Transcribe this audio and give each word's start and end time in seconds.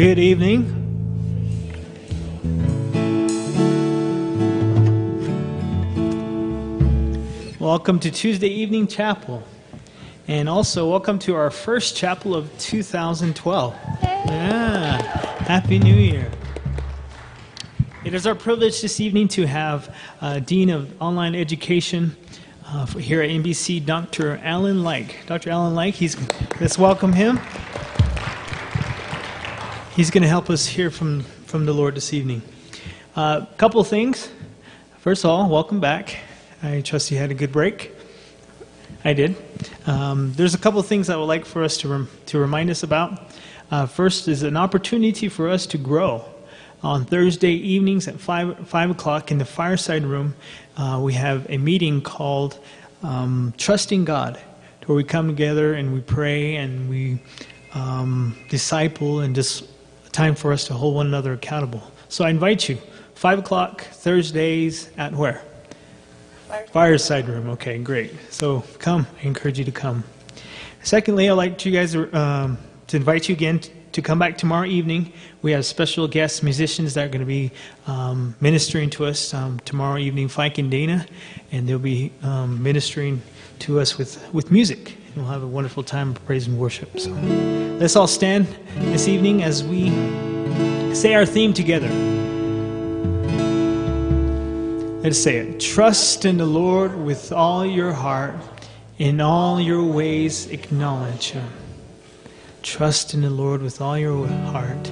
Good 0.00 0.18
evening. 0.18 0.64
Welcome 7.58 8.00
to 8.00 8.10
Tuesday 8.10 8.48
Evening 8.48 8.86
Chapel. 8.86 9.42
And 10.26 10.48
also, 10.48 10.88
welcome 10.88 11.18
to 11.18 11.34
our 11.34 11.50
first 11.50 11.98
chapel 11.98 12.34
of 12.34 12.50
2012. 12.56 13.76
Yeah. 14.02 15.02
Happy 15.42 15.78
New 15.78 15.96
Year. 15.96 16.30
It 18.02 18.14
is 18.14 18.26
our 18.26 18.34
privilege 18.34 18.80
this 18.80 19.00
evening 19.00 19.28
to 19.28 19.46
have 19.46 19.94
uh, 20.22 20.38
Dean 20.38 20.70
of 20.70 20.90
Online 21.02 21.34
Education 21.34 22.16
uh, 22.64 22.86
here 22.86 23.20
at 23.20 23.28
NBC, 23.28 23.84
Dr. 23.84 24.38
Alan 24.42 24.82
Lyke. 24.82 25.16
Dr. 25.26 25.50
Alan 25.50 25.74
Lyke, 25.74 25.96
he's, 25.96 26.16
let's 26.58 26.78
welcome 26.78 27.12
him. 27.12 27.38
He's 30.00 30.10
going 30.10 30.22
to 30.22 30.28
help 30.30 30.48
us 30.48 30.64
hear 30.64 30.90
from, 30.90 31.20
from 31.44 31.66
the 31.66 31.74
Lord 31.74 31.94
this 31.94 32.14
evening. 32.14 32.40
A 33.16 33.20
uh, 33.20 33.44
couple 33.58 33.84
things. 33.84 34.30
First 35.00 35.24
of 35.24 35.30
all, 35.30 35.46
welcome 35.50 35.78
back. 35.78 36.16
I 36.62 36.80
trust 36.80 37.10
you 37.10 37.18
had 37.18 37.30
a 37.30 37.34
good 37.34 37.52
break. 37.52 37.92
I 39.04 39.12
did. 39.12 39.36
Um, 39.86 40.32
there's 40.32 40.54
a 40.54 40.58
couple 40.58 40.82
things 40.82 41.10
I 41.10 41.16
would 41.16 41.26
like 41.26 41.44
for 41.44 41.62
us 41.62 41.76
to, 41.82 41.88
rem- 41.88 42.08
to 42.24 42.38
remind 42.38 42.70
us 42.70 42.82
about. 42.82 43.30
Uh, 43.70 43.84
first 43.84 44.26
is 44.26 44.42
an 44.42 44.56
opportunity 44.56 45.28
for 45.28 45.50
us 45.50 45.66
to 45.66 45.76
grow. 45.76 46.24
On 46.82 47.04
Thursday 47.04 47.52
evenings 47.52 48.08
at 48.08 48.18
5, 48.18 48.70
5 48.70 48.90
o'clock 48.92 49.30
in 49.30 49.36
the 49.36 49.44
fireside 49.44 50.04
room, 50.04 50.34
uh, 50.78 50.98
we 51.04 51.12
have 51.12 51.44
a 51.50 51.58
meeting 51.58 52.00
called 52.00 52.58
um, 53.02 53.52
Trusting 53.58 54.06
God, 54.06 54.40
where 54.86 54.96
we 54.96 55.04
come 55.04 55.28
together 55.28 55.74
and 55.74 55.92
we 55.92 56.00
pray 56.00 56.56
and 56.56 56.88
we 56.88 57.18
um, 57.74 58.34
disciple 58.48 59.20
and 59.20 59.34
just 59.34 59.66
time 60.12 60.34
for 60.34 60.52
us 60.52 60.64
to 60.66 60.74
hold 60.74 60.94
one 60.94 61.06
another 61.06 61.32
accountable. 61.32 61.82
So 62.08 62.24
I 62.24 62.30
invite 62.30 62.68
you, 62.68 62.78
5 63.14 63.40
o'clock 63.40 63.82
Thursdays 63.82 64.90
at 64.96 65.12
where? 65.12 65.42
Fireside. 66.48 66.70
Fireside 66.70 67.28
room. 67.28 67.50
Okay, 67.50 67.78
great. 67.78 68.12
So 68.30 68.64
come. 68.78 69.06
I 69.22 69.26
encourage 69.26 69.58
you 69.58 69.64
to 69.64 69.72
come. 69.72 70.02
Secondly, 70.82 71.28
I'd 71.28 71.34
like 71.34 71.64
you 71.64 71.72
guys 71.72 71.94
um, 71.94 72.58
to 72.88 72.96
invite 72.96 73.28
you 73.28 73.34
again 73.34 73.60
to 73.92 74.02
come 74.02 74.18
back 74.18 74.38
tomorrow 74.38 74.66
evening. 74.66 75.12
We 75.42 75.52
have 75.52 75.66
special 75.66 76.08
guest 76.08 76.42
musicians 76.42 76.94
that 76.94 77.06
are 77.06 77.08
going 77.08 77.20
to 77.20 77.26
be 77.26 77.52
um, 77.86 78.34
ministering 78.40 78.90
to 78.90 79.06
us 79.06 79.34
um, 79.34 79.60
tomorrow 79.60 79.98
evening, 79.98 80.28
Fike 80.28 80.58
and 80.58 80.70
Dana, 80.70 81.06
and 81.52 81.68
they'll 81.68 81.78
be 81.78 82.12
um, 82.22 82.62
ministering 82.62 83.22
to 83.60 83.80
us 83.80 83.98
with, 83.98 84.32
with 84.32 84.50
music. 84.50 84.96
We'll 85.16 85.26
have 85.26 85.42
a 85.42 85.46
wonderful 85.46 85.82
time 85.82 86.10
of 86.10 86.24
praise 86.24 86.46
and 86.46 86.56
worship. 86.58 87.00
So 87.00 87.10
let's 87.80 87.96
all 87.96 88.06
stand 88.06 88.46
this 88.76 89.08
evening 89.08 89.42
as 89.42 89.64
we 89.64 89.90
say 90.94 91.14
our 91.14 91.26
theme 91.26 91.52
together. 91.52 91.88
Let's 95.02 95.18
say 95.18 95.38
it. 95.38 95.58
Trust 95.58 96.26
in 96.26 96.36
the 96.36 96.46
Lord 96.46 96.96
with 96.96 97.32
all 97.32 97.66
your 97.66 97.92
heart. 97.92 98.34
In 98.98 99.20
all 99.20 99.60
your 99.60 99.82
ways, 99.82 100.46
acknowledge 100.48 101.30
Him. 101.30 101.50
Trust 102.62 103.14
in 103.14 103.22
the 103.22 103.30
Lord 103.30 103.62
with 103.62 103.80
all 103.80 103.98
your 103.98 104.26
heart. 104.26 104.88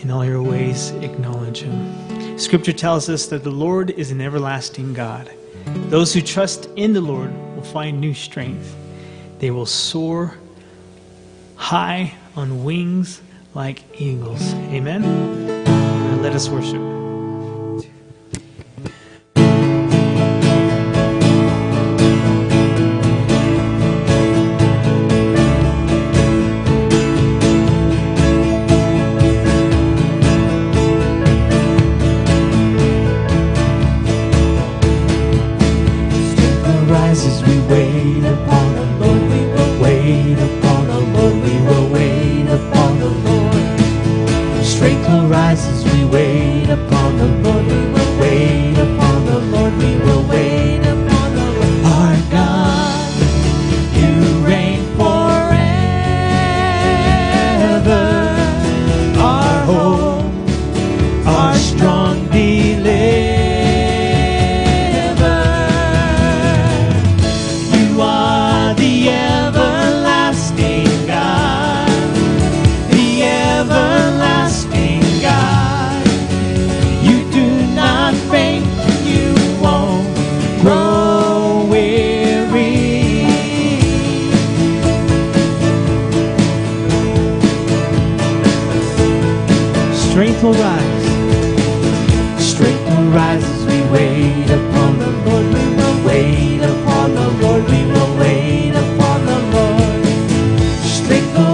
In 0.00 0.10
all 0.10 0.24
your 0.24 0.42
ways, 0.42 0.90
acknowledge 0.90 1.62
Him. 1.62 2.38
Scripture 2.38 2.72
tells 2.72 3.08
us 3.08 3.26
that 3.26 3.42
the 3.42 3.50
Lord 3.50 3.90
is 3.90 4.10
an 4.10 4.20
everlasting 4.20 4.92
God. 4.94 5.30
Those 5.88 6.12
who 6.12 6.20
trust 6.20 6.68
in 6.76 6.92
the 6.92 7.00
Lord 7.00 7.32
will 7.56 7.62
find 7.62 8.00
new 8.00 8.14
strength. 8.14 8.76
They 9.42 9.50
will 9.50 9.66
soar 9.66 10.36
high 11.56 12.14
on 12.36 12.62
wings 12.62 13.20
like 13.54 13.82
eagles. 14.00 14.54
Amen? 14.70 15.02
let 16.22 16.32
us 16.32 16.48
worship. 16.48 17.01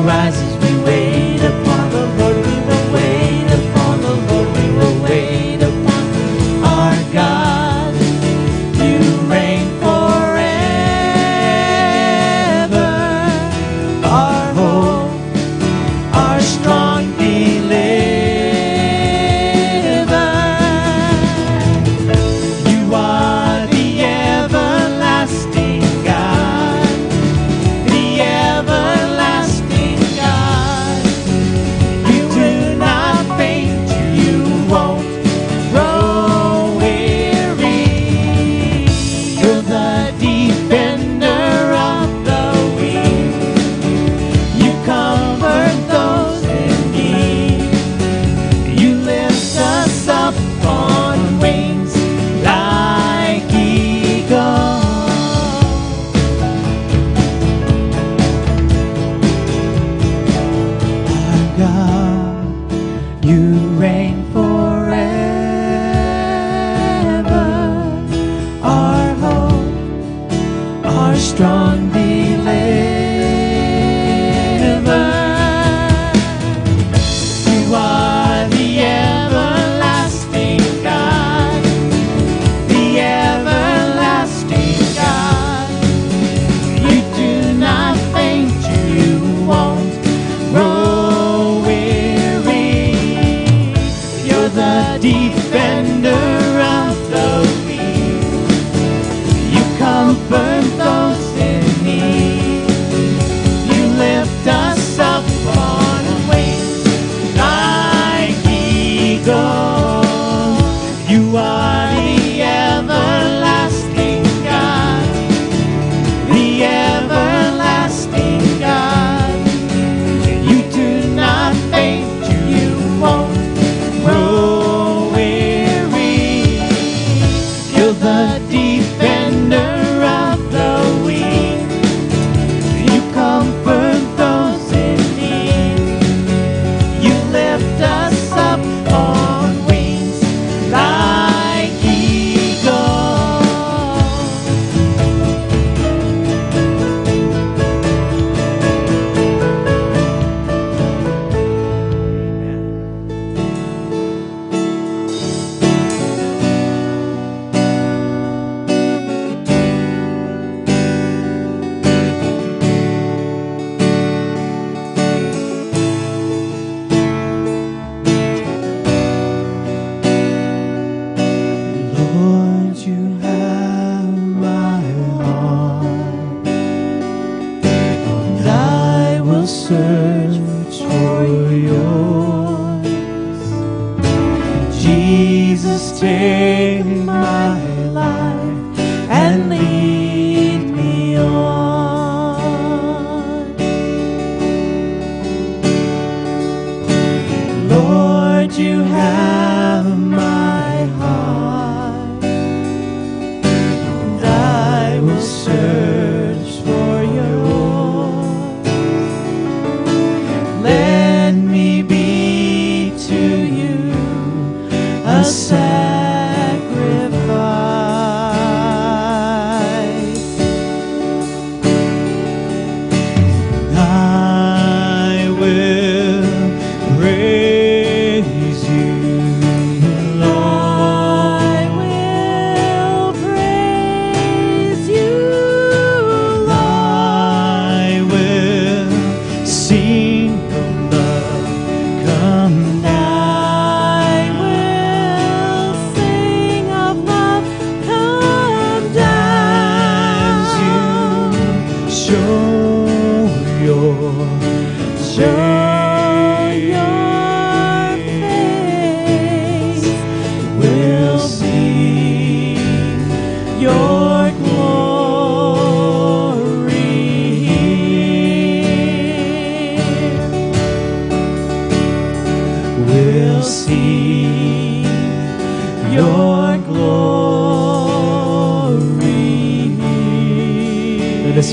rises 0.08 0.57
strong. 71.38 71.97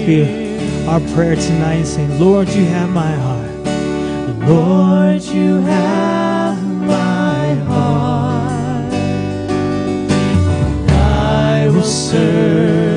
Our 0.07 0.99
prayer 1.15 1.35
tonight, 1.35 1.85
saying, 1.85 2.19
Lord, 2.19 2.47
you 2.49 2.63
have 2.65 2.91
my 2.91 3.11
heart. 3.11 3.49
Lord, 4.47 5.23
you 5.23 5.61
have 5.61 6.63
my 6.63 7.55
heart. 7.65 8.93
I 10.91 11.67
will 11.73 11.81
search 11.81 12.94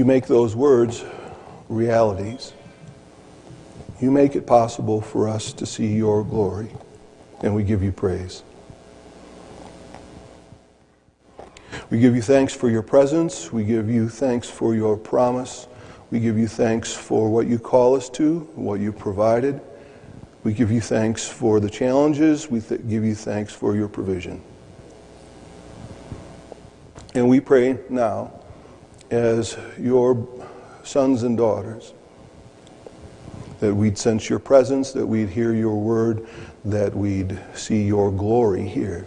You 0.00 0.06
make 0.06 0.28
those 0.28 0.56
words 0.56 1.04
realities. 1.68 2.54
You 4.00 4.10
make 4.10 4.34
it 4.34 4.46
possible 4.46 5.02
for 5.02 5.28
us 5.28 5.52
to 5.52 5.66
see 5.66 5.94
your 5.94 6.24
glory, 6.24 6.70
and 7.42 7.54
we 7.54 7.64
give 7.64 7.82
you 7.82 7.92
praise. 7.92 8.42
We 11.90 12.00
give 12.00 12.16
you 12.16 12.22
thanks 12.22 12.54
for 12.54 12.70
your 12.70 12.80
presence. 12.80 13.52
We 13.52 13.62
give 13.62 13.90
you 13.90 14.08
thanks 14.08 14.48
for 14.48 14.74
your 14.74 14.96
promise. 14.96 15.66
We 16.10 16.18
give 16.18 16.38
you 16.38 16.48
thanks 16.48 16.94
for 16.94 17.28
what 17.28 17.46
you 17.46 17.58
call 17.58 17.94
us 17.94 18.08
to, 18.08 18.38
what 18.54 18.80
you 18.80 18.92
provided. 18.92 19.60
We 20.44 20.54
give 20.54 20.72
you 20.72 20.80
thanks 20.80 21.28
for 21.28 21.60
the 21.60 21.68
challenges. 21.68 22.50
We 22.50 22.62
th- 22.62 22.88
give 22.88 23.04
you 23.04 23.14
thanks 23.14 23.52
for 23.52 23.76
your 23.76 23.88
provision. 23.88 24.40
And 27.14 27.28
we 27.28 27.40
pray 27.40 27.78
now, 27.90 28.39
as 29.10 29.56
your 29.78 30.28
sons 30.82 31.22
and 31.22 31.36
daughters, 31.36 31.92
that 33.60 33.74
we'd 33.74 33.98
sense 33.98 34.28
your 34.28 34.38
presence, 34.38 34.92
that 34.92 35.06
we'd 35.06 35.28
hear 35.28 35.54
your 35.54 35.76
word, 35.76 36.26
that 36.64 36.94
we'd 36.94 37.38
see 37.54 37.82
your 37.82 38.10
glory 38.10 38.66
here. 38.66 39.06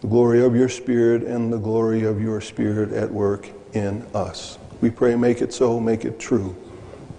The 0.00 0.08
glory 0.08 0.44
of 0.44 0.54
your 0.54 0.68
Spirit 0.68 1.22
and 1.22 1.52
the 1.52 1.58
glory 1.58 2.04
of 2.04 2.20
your 2.20 2.40
Spirit 2.40 2.92
at 2.92 3.10
work 3.10 3.48
in 3.72 4.06
us. 4.14 4.58
We 4.80 4.90
pray, 4.90 5.16
make 5.16 5.42
it 5.42 5.52
so, 5.52 5.80
make 5.80 6.04
it 6.04 6.18
true. 6.18 6.56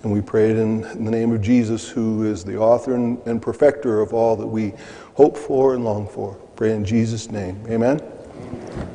And 0.03 0.13
we 0.13 0.21
pray 0.21 0.51
it 0.51 0.57
in, 0.57 0.81
the 0.81 1.11
name 1.11 1.31
of 1.31 1.41
Jesus, 1.41 1.89
who 1.89 2.23
is 2.23 2.43
the 2.43 2.57
author 2.57 2.95
and, 2.95 3.19
and 3.25 3.41
perfecter 3.41 3.99
of 3.99 4.13
all 4.13 4.35
that 4.37 4.47
we 4.47 4.73
hope 5.15 5.37
for 5.37 5.73
and 5.73 5.83
long 5.83 6.07
for. 6.07 6.35
Pray 6.55 6.73
in 6.73 6.85
Jesus' 6.85 7.29
name. 7.29 7.61
Amen. 7.67 7.99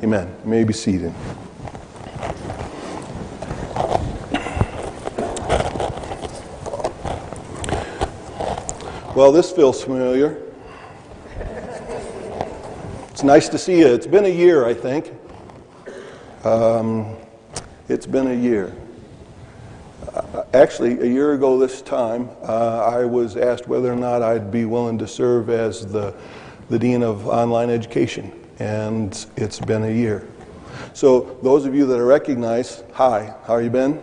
Amen. 0.03 0.35
You 0.43 0.49
may 0.49 0.63
be 0.63 0.73
seated. 0.73 1.13
Well, 9.15 9.31
this 9.31 9.51
feels 9.51 9.83
familiar. 9.83 10.41
It's 13.11 13.23
nice 13.23 13.47
to 13.49 13.59
see 13.59 13.77
you. 13.77 13.87
It's 13.87 14.07
been 14.07 14.25
a 14.25 14.27
year, 14.27 14.65
I 14.65 14.73
think. 14.73 15.13
Um, 16.43 17.15
it's 17.87 18.07
been 18.07 18.27
a 18.27 18.33
year. 18.33 18.75
Uh, 20.13 20.43
actually, 20.53 20.99
a 20.99 21.05
year 21.05 21.33
ago 21.33 21.59
this 21.59 21.81
time, 21.81 22.29
uh, 22.41 22.85
I 22.85 23.05
was 23.05 23.37
asked 23.37 23.67
whether 23.67 23.93
or 23.93 23.95
not 23.95 24.23
I'd 24.23 24.51
be 24.51 24.65
willing 24.65 24.97
to 24.97 25.07
serve 25.07 25.49
as 25.49 25.85
the, 25.85 26.13
the 26.69 26.79
Dean 26.79 27.03
of 27.03 27.27
Online 27.27 27.69
Education, 27.69 28.31
and 28.59 29.25
it's 29.35 29.59
been 29.59 29.83
a 29.83 29.91
year. 29.91 30.27
So, 30.93 31.37
those 31.41 31.65
of 31.65 31.75
you 31.75 31.85
that 31.87 31.97
I 31.97 32.03
recognize, 32.03 32.83
hi, 32.93 33.33
how 33.45 33.53
are 33.53 33.61
you 33.61 33.69
been? 33.69 34.01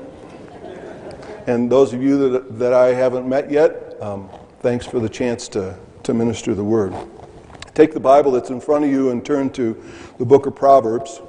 And 1.47 1.71
those 1.71 1.92
of 1.92 2.02
you 2.02 2.30
that, 2.30 2.59
that 2.59 2.73
I 2.73 2.88
haven't 2.88 3.28
met 3.28 3.50
yet, 3.50 3.97
um, 4.00 4.28
thanks 4.61 4.87
for 4.87 5.00
the 5.00 5.09
chance 5.09 5.49
to, 5.49 5.76
to 6.04 6.14
minister 6.14 6.54
the 6.54 6.64
word. 6.64 6.95
Take 7.75 7.95
the 7.95 8.00
Bible 8.00 8.33
that's 8.33 8.50
in 8.50 8.61
front 8.61 8.85
of 8.85 8.90
you 8.90 9.11
and 9.11 9.25
turn 9.25 9.50
to 9.50 9.80
the 10.19 10.25
book 10.25 10.47
of 10.47 10.54
Proverbs. 10.54 11.21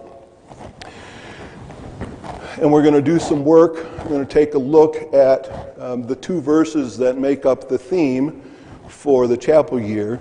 And 2.57 2.71
we're 2.71 2.81
going 2.81 2.93
to 2.93 3.01
do 3.01 3.19
some 3.19 3.45
work. 3.45 3.75
We're 3.99 4.09
going 4.09 4.25
to 4.25 4.33
take 4.33 4.53
a 4.53 4.59
look 4.59 5.13
at 5.13 5.79
um, 5.79 6.03
the 6.03 6.15
two 6.15 6.41
verses 6.41 6.97
that 6.97 7.17
make 7.17 7.45
up 7.45 7.69
the 7.69 7.77
theme 7.77 8.41
for 8.87 9.27
the 9.27 9.37
chapel 9.37 9.79
year. 9.79 10.19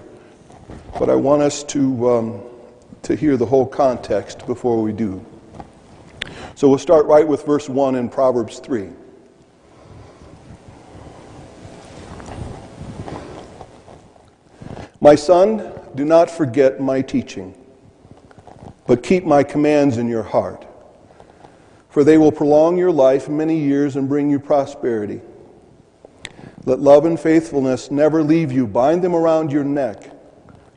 But 0.99 1.11
I 1.11 1.15
want 1.15 1.43
us 1.43 1.65
to, 1.65 2.11
um, 2.11 2.43
to 3.11 3.17
hear 3.17 3.37
the 3.37 3.47
whole 3.47 3.67
context 3.67 4.47
before 4.47 4.83
we 4.83 4.93
do. 4.93 5.25
So 6.55 6.69
we'll 6.69 6.79
start 6.79 7.07
right 7.07 7.27
with 7.27 7.45
verse 7.45 7.69
1 7.69 7.95
in 7.95 8.09
Proverbs 8.09 8.59
3. 8.59 8.89
My 15.01 15.15
son, 15.15 15.73
do 15.95 16.05
not 16.05 16.31
forget 16.31 16.81
my 16.81 17.03
teaching, 17.03 17.55
but 18.87 19.03
keep 19.03 19.25
my 19.25 19.43
commands 19.43 19.97
in 19.99 20.09
your 20.09 20.23
heart 20.23 20.67
for 21.91 22.05
they 22.05 22.17
will 22.17 22.33
prolong 22.33 22.79
your 22.79 22.93
life 22.93 23.29
many 23.29 23.59
years 23.59 23.97
and 23.97 24.09
bring 24.09 24.31
you 24.31 24.39
prosperity. 24.39 25.21
Let 26.65 26.79
love 26.79 27.05
and 27.05 27.19
faithfulness 27.19 27.91
never 27.91 28.23
leave 28.23 28.53
you. 28.53 28.67
Bind 28.67 29.03
them 29.03 29.15
around 29.15 29.51
your 29.51 29.65
neck, 29.65 30.11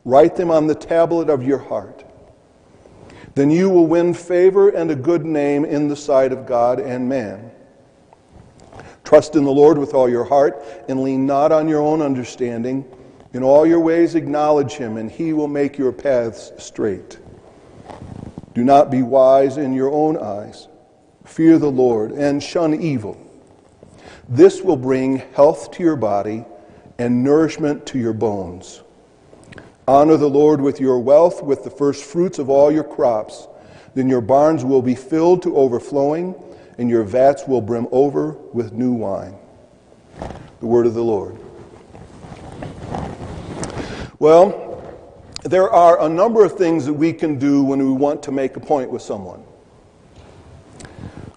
write 0.03 0.35
them 0.35 0.49
on 0.49 0.67
the 0.67 0.75
tablet 0.75 1.29
of 1.29 1.43
your 1.43 1.59
heart. 1.59 2.02
Then 3.35 3.49
you 3.49 3.69
will 3.69 3.87
win 3.87 4.13
favor 4.13 4.69
and 4.69 4.91
a 4.91 4.95
good 4.95 5.25
name 5.25 5.65
in 5.65 5.87
the 5.87 5.95
sight 5.95 6.31
of 6.31 6.45
God 6.45 6.79
and 6.79 7.09
man. 7.09 7.51
Trust 9.03 9.35
in 9.35 9.43
the 9.43 9.51
Lord 9.51 9.77
with 9.77 9.93
all 9.93 10.09
your 10.09 10.23
heart 10.23 10.63
and 10.87 11.03
lean 11.03 11.25
not 11.25 11.51
on 11.51 11.67
your 11.67 11.81
own 11.81 12.01
understanding. 12.01 12.85
In 13.33 13.43
all 13.43 13.65
your 13.65 13.79
ways 13.79 14.13
acknowledge 14.13 14.73
him, 14.73 14.97
and 14.97 15.09
he 15.09 15.33
will 15.33 15.47
make 15.47 15.77
your 15.77 15.91
paths 15.91 16.51
straight. 16.59 17.17
Do 18.53 18.63
not 18.63 18.91
be 18.91 19.01
wise 19.01 19.57
in 19.57 19.73
your 19.73 19.91
own 19.91 20.17
eyes. 20.17 20.67
Fear 21.25 21.57
the 21.57 21.71
Lord 21.71 22.11
and 22.11 22.41
shun 22.43 22.79
evil. 22.79 23.19
This 24.29 24.61
will 24.61 24.77
bring 24.77 25.17
health 25.33 25.71
to 25.71 25.83
your 25.83 25.95
body 25.95 26.45
and 26.99 27.23
nourishment 27.23 27.85
to 27.87 27.97
your 27.97 28.13
bones. 28.13 28.83
Honor 29.87 30.15
the 30.15 30.29
Lord 30.29 30.61
with 30.61 30.79
your 30.79 30.99
wealth, 30.99 31.43
with 31.43 31.65
the 31.65 31.69
first 31.69 32.05
fruits 32.05 32.39
of 32.39 32.49
all 32.49 32.71
your 32.71 32.85
crops. 32.85 33.47
Then 33.95 34.07
your 34.07 34.21
barns 34.21 34.63
will 34.63 34.81
be 34.81 34.95
filled 34.95 35.43
to 35.43 35.57
overflowing, 35.57 36.35
and 36.77 36.89
your 36.89 37.03
vats 37.03 37.47
will 37.47 37.61
brim 37.61 37.87
over 37.91 38.31
with 38.53 38.71
new 38.71 38.93
wine. 38.93 39.35
The 40.61 40.65
word 40.65 40.87
of 40.87 40.93
the 40.93 41.03
Lord. 41.03 41.37
Well, 44.19 44.81
there 45.43 45.69
are 45.69 46.01
a 46.01 46.07
number 46.07 46.45
of 46.45 46.53
things 46.53 46.85
that 46.85 46.93
we 46.93 47.11
can 47.11 47.37
do 47.37 47.61
when 47.61 47.79
we 47.79 47.91
want 47.91 48.23
to 48.23 48.31
make 48.31 48.55
a 48.55 48.61
point 48.61 48.89
with 48.89 49.01
someone. 49.01 49.43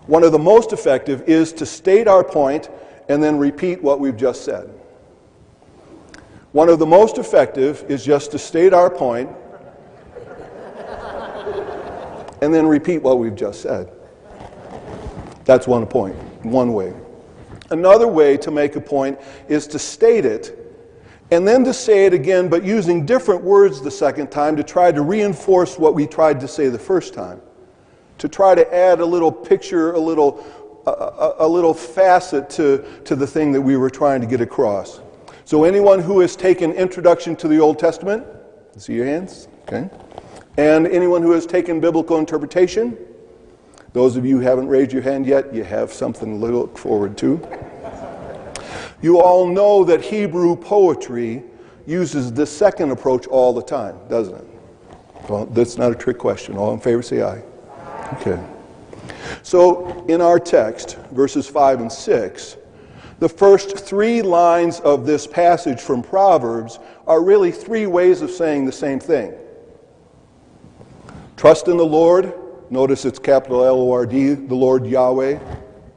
One 0.07 0.23
of 0.23 0.31
the 0.31 0.39
most 0.39 0.73
effective 0.73 1.23
is 1.29 1.53
to 1.55 1.67
state 1.67 2.07
our 2.07 2.23
point 2.23 2.71
and 3.09 3.21
then 3.21 3.39
repeat 3.39 3.83
what 3.83 3.99
we've 3.99 4.17
just 4.17 4.45
said. 4.45 4.76
One 6.57 6.71
of 6.71 6.79
the 6.79 6.87
most 6.87 7.19
effective 7.19 7.85
is 7.87 8.03
just 8.03 8.31
to 8.31 8.39
state 8.39 8.73
our 8.73 8.89
point 8.89 9.29
and 12.41 12.55
then 12.55 12.67
repeat 12.67 13.03
what 13.03 13.19
we've 13.19 13.35
just 13.35 13.61
said. 13.61 13.93
That's 15.45 15.67
one 15.67 15.87
point, 15.87 16.17
one 16.47 16.73
way. 16.73 16.95
Another 17.69 18.09
way 18.09 18.39
to 18.39 18.51
make 18.51 18.75
a 18.75 18.81
point 18.81 19.19
is 19.49 19.67
to 19.67 19.79
state 19.79 20.25
it 20.25 20.75
and 21.31 21.47
then 21.47 21.63
to 21.65 21.75
say 21.75 22.07
it 22.07 22.15
again, 22.15 22.49
but 22.49 22.65
using 22.65 23.05
different 23.05 23.45
words 23.45 23.83
the 23.83 23.91
second 23.91 24.31
time 24.31 24.57
to 24.57 24.65
try 24.65 24.91
to 24.91 25.03
reinforce 25.03 25.79
what 25.79 25.93
we 25.93 26.07
tried 26.07 26.41
to 26.41 26.49
say 26.49 26.71
the 26.71 26.79
first 26.79 27.13
time 27.13 27.43
to 28.17 28.31
try 28.31 28.55
to 28.55 28.75
add 28.75 29.01
a 29.01 29.05
little 29.05 29.31
picture, 29.31 29.93
a 29.93 30.01
little, 30.01 30.43
a, 30.87 31.35
a, 31.41 31.47
little 31.47 31.75
facet 31.75 32.49
to, 32.49 32.83
to 33.05 33.15
the 33.15 33.27
thing 33.27 33.53
that 33.53 33.61
we 33.61 33.77
were 33.77 33.91
trying 33.91 34.23
to 34.23 34.27
get 34.27 34.41
across. 34.41 35.03
So, 35.47 35.63
anyone 35.63 36.01
who 36.01 36.19
has 36.19 36.35
taken 36.35 36.73
Introduction 36.73 37.37
to 37.37 37.47
the 37.47 37.61
Old 37.61 37.79
Testament, 37.79 38.27
see 38.79 38.95
your 38.95 39.07
hands? 39.07 39.47
Okay. 39.63 39.89
And 40.57 40.89
anyone 40.89 41.23
who 41.23 41.31
has 41.31 41.47
taken 41.47 41.79
biblical 41.79 42.19
interpretation, 42.19 42.99
those 43.93 44.17
of 44.17 44.27
you 44.27 44.39
who 44.39 44.43
haven't 44.43 44.67
raised 44.67 44.93
your 44.93 45.03
hand 45.03 45.25
yet, 45.25 45.55
you 45.55 45.63
have 45.63 45.93
something 45.93 46.41
to 46.41 46.47
look 46.47 46.77
forward 46.77 47.17
to. 47.19 47.41
You 49.01 49.21
all 49.21 49.47
know 49.47 49.85
that 49.85 50.01
Hebrew 50.01 50.57
poetry 50.57 51.45
uses 51.87 52.33
this 52.33 52.51
second 52.51 52.91
approach 52.91 53.29
all 53.29 53.53
the 53.53 53.63
time, 53.63 53.97
doesn't 54.09 54.35
it? 54.35 54.47
Well, 55.29 55.47
that's 55.47 55.79
not 55.79 55.93
a 55.93 55.95
trick 55.95 56.19
question. 56.19 56.57
All 56.57 56.75
in 56.75 56.81
favor 56.81 57.03
say 57.03 57.23
aye. 57.23 57.45
Okay. 58.15 58.45
So, 59.45 60.05
in 60.09 60.21
our 60.21 60.41
text, 60.41 60.97
verses 61.13 61.47
5 61.47 61.83
and 61.83 61.93
6, 61.93 62.57
the 63.19 63.29
first 63.29 63.79
three 63.79 64.23
lines 64.23 64.81
of 64.81 65.07
this 65.07 65.27
passage 65.27 65.81
from 65.81 66.03
Proverbs 66.03 66.79
are 67.07 67.23
really 67.23 67.51
three 67.51 67.87
ways 67.87 68.21
of 68.23 68.31
saying 68.31 68.67
the 68.67 68.73
same 68.73 69.01
thing. 69.01 69.35
Trust 71.37 71.69
in 71.69 71.77
the 71.77 71.87
Lord. 71.87 72.33
Notice 72.71 73.05
it's 73.05 73.19
capital 73.19 73.65
L 73.65 73.77
O 73.77 73.93
R 73.93 74.07
D, 74.07 74.35
the 74.35 74.55
Lord 74.55 74.87
Yahweh, 74.87 75.39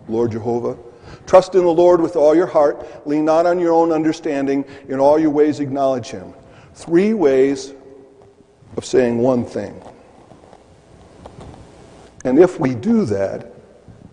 Lord 0.07 0.31
Jehovah. 0.31 0.77
Trust 1.25 1.55
in 1.55 1.61
the 1.61 1.71
Lord 1.71 2.01
with 2.01 2.15
all 2.15 2.35
your 2.35 2.47
heart. 2.47 3.07
Lean 3.07 3.25
not 3.25 3.45
on 3.45 3.59
your 3.59 3.73
own 3.73 3.91
understanding. 3.91 4.65
In 4.88 4.99
all 4.99 5.19
your 5.19 5.29
ways, 5.29 5.59
acknowledge 5.59 6.07
Him. 6.07 6.33
Three 6.73 7.13
ways 7.13 7.73
of 8.77 8.85
saying 8.85 9.17
one 9.17 9.45
thing. 9.45 9.81
And 12.25 12.39
if 12.39 12.59
we 12.59 12.75
do 12.75 13.05
that, 13.05 13.51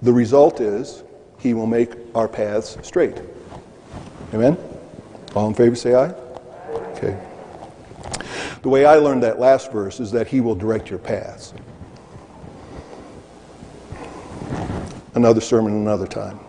the 0.02 0.12
result 0.12 0.60
is 0.60 1.02
he 1.46 1.54
will 1.54 1.66
make 1.66 1.92
our 2.14 2.26
paths 2.26 2.76
straight. 2.82 3.16
Amen? 4.34 4.58
All 5.36 5.46
in 5.46 5.54
favor 5.54 5.76
say 5.76 5.94
aye? 5.94 6.12
Okay. 6.92 7.16
The 8.62 8.68
way 8.68 8.84
I 8.84 8.96
learned 8.96 9.22
that 9.22 9.38
last 9.38 9.70
verse 9.70 10.00
is 10.00 10.10
that 10.10 10.26
he 10.26 10.40
will 10.40 10.56
direct 10.56 10.90
your 10.90 10.98
paths. 10.98 11.54
Another 15.14 15.40
sermon 15.40 15.72
another 15.72 16.06
time. 16.06 16.40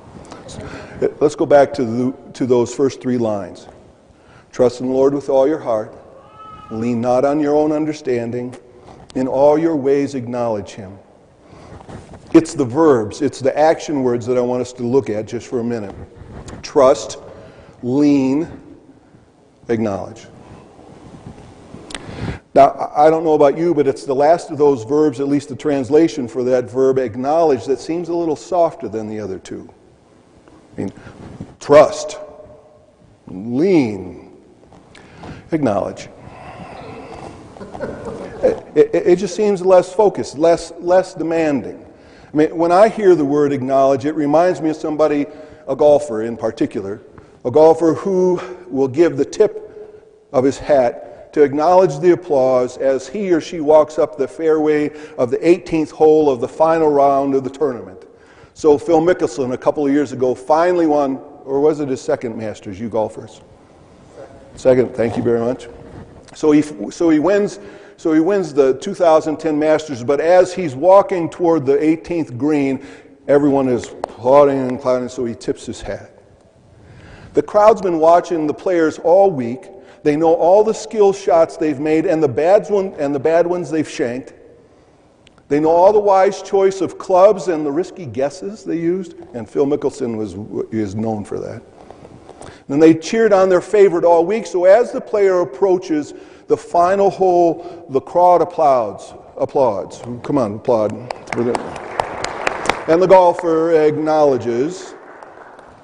Let's 1.20 1.36
go 1.36 1.46
back 1.46 1.74
to, 1.76 1.86
the, 1.86 2.32
to 2.34 2.48
those 2.48 2.74
first 2.74 3.00
three 3.00 3.20
lines. 3.20 3.68
Trust 4.52 4.82
in 4.82 4.88
the 4.88 4.94
Lord 4.94 5.14
with 5.14 5.30
all 5.30 5.48
your 5.48 5.60
heart. 5.60 5.94
Lean 6.72 7.00
not 7.00 7.24
on 7.24 7.40
your 7.40 7.56
own 7.56 7.72
understanding. 7.72 8.56
In 9.14 9.28
all 9.28 9.60
your 9.60 9.76
ways 9.76 10.16
acknowledge 10.16 10.72
him 10.72 10.98
it's 12.34 12.54
the 12.54 12.66
verbs, 12.66 13.22
it's 13.22 13.40
the 13.40 13.58
action 13.58 14.04
words 14.04 14.26
that 14.26 14.38
I 14.38 14.42
want 14.42 14.62
us 14.62 14.74
to 14.74 14.84
look 14.84 15.10
at 15.10 15.28
just 15.28 15.48
for 15.48 15.60
a 15.60 15.64
minute. 15.64 15.96
Trust, 16.62 17.20
lean, 17.84 18.50
acknowledge. 19.70 20.28
Now, 22.54 22.92
I 22.96 23.10
don't 23.12 23.24
know 23.24 23.34
about 23.34 23.56
you, 23.58 23.76
but 23.76 23.88
it's 23.88 24.04
the 24.04 24.16
last 24.16 24.50
of 24.50 24.58
those 24.58 24.84
verbs, 24.84 25.20
at 25.20 25.28
least 25.28 25.50
the 25.50 25.56
translation 25.56 26.28
for 26.28 26.44
that 26.46 26.70
verb, 26.70 26.98
acknowledge, 26.98 27.66
that 27.66 27.80
seems 27.80 28.10
a 28.10 28.14
little 28.16 28.36
softer 28.36 28.90
than 28.90 29.08
the 29.08 29.20
other 29.20 29.38
two. 29.38 29.72
I 30.76 30.82
mean, 30.82 30.94
trust, 31.60 32.18
lean, 33.28 34.42
acknowledge. 35.52 36.10
It, 38.40 38.92
it, 38.94 39.08
it, 39.08 39.16
just 39.16 39.36
seems 39.36 39.66
less 39.66 39.92
focused, 39.92 40.38
less, 40.38 40.72
less 40.80 41.16
demanding. 41.16 41.87
Mean, 42.38 42.56
when 42.56 42.72
I 42.72 42.88
hear 42.88 43.16
the 43.16 43.26
word 43.26 43.52
acknowledge, 43.52 44.06
it 44.06 44.14
reminds 44.14 44.62
me 44.62 44.70
of 44.70 44.76
somebody, 44.76 45.26
a 45.68 45.76
golfer 45.76 46.22
in 46.22 46.38
particular, 46.38 47.02
a 47.44 47.50
golfer 47.50 47.96
who 47.96 48.40
will 48.68 48.88
give 48.88 49.18
the 49.18 49.26
tip 49.26 49.64
of 50.32 50.44
his 50.44 50.60
hat 50.60 51.34
to 51.34 51.42
acknowledge 51.42 51.98
the 51.98 52.12
applause 52.12 52.78
as 52.78 53.08
he 53.08 53.32
or 53.32 53.42
she 53.42 53.60
walks 53.60 53.98
up 53.98 54.20
the 54.20 54.28
fairway 54.28 54.92
of 55.18 55.32
the 55.32 55.38
18th 55.38 55.90
hole 55.90 56.30
of 56.30 56.40
the 56.40 56.48
final 56.48 56.92
round 56.92 57.34
of 57.34 57.44
the 57.44 57.50
tournament. 57.50 58.06
So 58.54 58.78
Phil 58.78 59.02
Mickelson, 59.02 59.54
a 59.54 59.58
couple 59.58 59.88
of 59.88 59.92
years 59.92 60.12
ago, 60.12 60.36
finally 60.36 60.86
won, 60.86 61.18
or 61.44 61.60
was 61.60 61.80
it 61.80 61.90
his 61.90 62.02
second 62.02 62.38
Masters, 62.38 62.80
you 62.80 62.88
golfers? 62.88 63.42
Second, 64.56 64.96
thank 64.96 65.18
you 65.18 65.24
very 65.24 65.40
much. 65.40 65.68
So 66.36 66.52
he, 66.52 66.62
so 66.62 67.10
he 67.10 67.18
wins 67.18 67.60
so 67.98 68.14
he 68.14 68.20
wins 68.20 68.54
the 68.54 68.76
2010 68.76 69.60
Masters, 69.60 70.04
but 70.04 70.22
as 70.22 70.54
he's 70.54 70.76
walking 70.76 71.30
toward 71.30 71.66
the 71.66 71.76
18th 71.76 72.38
green, 72.38 72.86
Everyone 73.28 73.68
is 73.68 73.90
applauding 73.90 74.58
and 74.58 74.80
clapping, 74.80 75.10
so 75.10 75.26
he 75.26 75.36
tips 75.36 75.66
his 75.66 75.82
hat. 75.82 76.12
The 77.34 77.42
crowd's 77.42 77.82
been 77.82 78.00
watching 78.00 78.48
the 78.48 78.54
players 78.54 79.00
all 79.00 79.30
week. 79.32 79.70
They 80.04 80.16
know 80.16 80.34
all 80.34 80.64
the 80.64 80.74
skill 80.74 81.12
shots 81.12 81.58
they've 81.58 81.80
made 81.80 82.06
and 82.06 82.24
the 82.24 82.30
bad, 82.30 82.70
one, 82.70 82.94
and 82.94 83.14
the 83.14 83.20
bad 83.20 83.46
ones 83.46 83.70
they've 83.70 83.90
shanked. 83.90 84.34
They 85.50 85.60
know 85.60 85.70
all 85.70 85.92
the 85.92 86.00
wise 86.00 86.42
choice 86.42 86.80
of 86.80 86.98
clubs 86.98 87.50
and 87.50 87.66
the 87.66 87.72
risky 87.72 88.06
guesses 88.06 88.64
they 88.64 88.78
used, 88.78 89.16
and 89.34 89.50
Phil 89.50 89.66
Mickelson 89.66 90.16
was, 90.16 90.36
is 90.72 90.96
known 90.96 91.26
for 91.26 91.40
that. 91.40 91.62
And 92.70 92.82
they 92.82 92.94
cheered 92.94 93.34
on 93.34 93.50
their 93.50 93.62
favorite 93.62 94.06
all 94.06 94.26
week, 94.26 94.46
so 94.46 94.64
as 94.66 94.94
the 94.94 95.02
player 95.02 95.42
approaches 95.42 96.14
the 96.48 96.58
final 96.58 97.10
hole, 97.10 97.86
the 97.90 98.02
crowd 98.02 98.42
applauds. 98.42 99.14
Applauds. 99.38 100.00
Come 100.24 100.38
on, 100.38 100.56
applaud. 100.56 100.92
And 102.90 103.02
the 103.02 103.08
golfer 103.08 103.74
acknowledges 103.74 104.96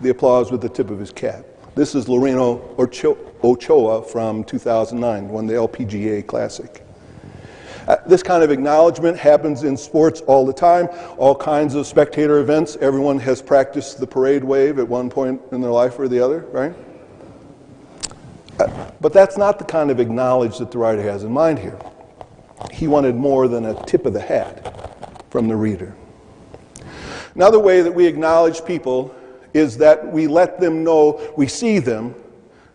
the 0.02 0.10
applause 0.10 0.52
with 0.52 0.62
the 0.62 0.70
tip 0.70 0.90
of 0.90 1.00
his 1.00 1.12
cap. 1.12 1.46
This 1.76 1.96
is 1.96 2.08
Lorena 2.08 2.60
Ochoa 3.44 4.04
from 4.04 4.44
2009, 4.44 5.28
won 5.28 5.48
the 5.48 5.54
LPGA 5.54 6.26
Classic. 6.26 6.84
Uh, 7.88 7.98
this 8.08 8.24
kind 8.24 8.44
of 8.44 8.52
acknowledgement 8.52 9.18
happens 9.18 9.64
in 9.64 9.76
sports 9.76 10.22
all 10.22 10.46
the 10.46 10.54
time, 10.54 10.88
all 11.18 11.36
kinds 11.36 11.76
of 11.76 11.86
spectator 11.86 12.40
events. 12.40 12.78
Everyone 12.80 13.20
has 13.20 13.42
practiced 13.42 14.00
the 14.00 14.08
parade 14.08 14.44
wave 14.44 14.80
at 14.80 14.88
one 14.88 15.10
point 15.10 15.42
in 15.52 15.60
their 15.60 15.72
life 15.72 16.00
or 16.00 16.08
the 16.08 16.20
other, 16.20 16.40
right? 16.52 16.74
But 18.58 19.14
that's 19.14 19.38
not 19.38 19.60
the 19.60 19.66
kind 19.66 19.92
of 19.92 20.00
acknowledge 20.00 20.58
that 20.60 20.72
the 20.72 20.78
writer 20.78 21.02
has 21.02 21.24
in 21.24 21.32
mind 21.32 21.60
here. 21.60 21.78
He 22.72 22.88
wanted 22.88 23.16
more 23.16 23.48
than 23.48 23.66
a 23.66 23.86
tip 23.86 24.06
of 24.06 24.14
the 24.14 24.22
hat 24.22 25.26
from 25.30 25.48
the 25.48 25.56
reader. 25.56 25.96
Another 27.36 27.60
way 27.60 27.82
that 27.82 27.94
we 27.94 28.06
acknowledge 28.06 28.64
people 28.64 29.14
is 29.54 29.78
that 29.78 30.12
we 30.12 30.28
let 30.28 30.60
them 30.60 30.84
know 30.84 31.34
we 31.36 31.48
see 31.48 31.80
them 31.80 32.16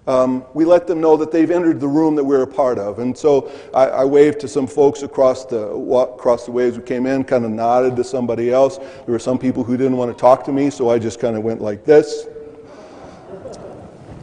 um, 0.09 0.47
we 0.55 0.65
let 0.65 0.87
them 0.87 1.03
know 1.03 1.19
that 1.19 1.31
they've 1.31 1.51
entered 1.51 1.81
the 1.81 1.87
room 1.87 2.15
that 2.15 2.25
we're 2.25 2.41
a 2.41 2.47
part 2.47 2.79
of. 2.79 2.99
And 2.99 3.17
so 3.17 3.53
I, 3.75 3.89
I 3.89 4.05
waved 4.07 4.41
to 4.41 4.49
some 4.49 4.67
folks 4.67 5.03
across 5.03 5.45
the, 5.45 5.69
across 5.69 6.47
the 6.47 6.51
way 6.51 6.67
as 6.67 6.79
we 6.79 6.83
came 6.83 7.05
in, 7.05 7.25
kind 7.25 7.45
of 7.45 7.51
nodded 7.51 7.95
to 7.97 8.05
somebody 8.05 8.51
else. 8.51 8.79
There 8.79 9.09
were 9.09 9.19
some 9.19 9.39
people 9.39 9.63
who 9.63 9.77
didn't 9.77 9.99
want 9.99 10.11
to 10.11 10.19
talk 10.19 10.45
to 10.45 10.53
me, 10.53 10.71
so 10.71 10.89
I 10.89 10.99
just 10.99 11.21
kind 11.21 11.37
of 11.37 11.43
went 11.43 11.61
like 11.61 11.85
this. 11.85 12.27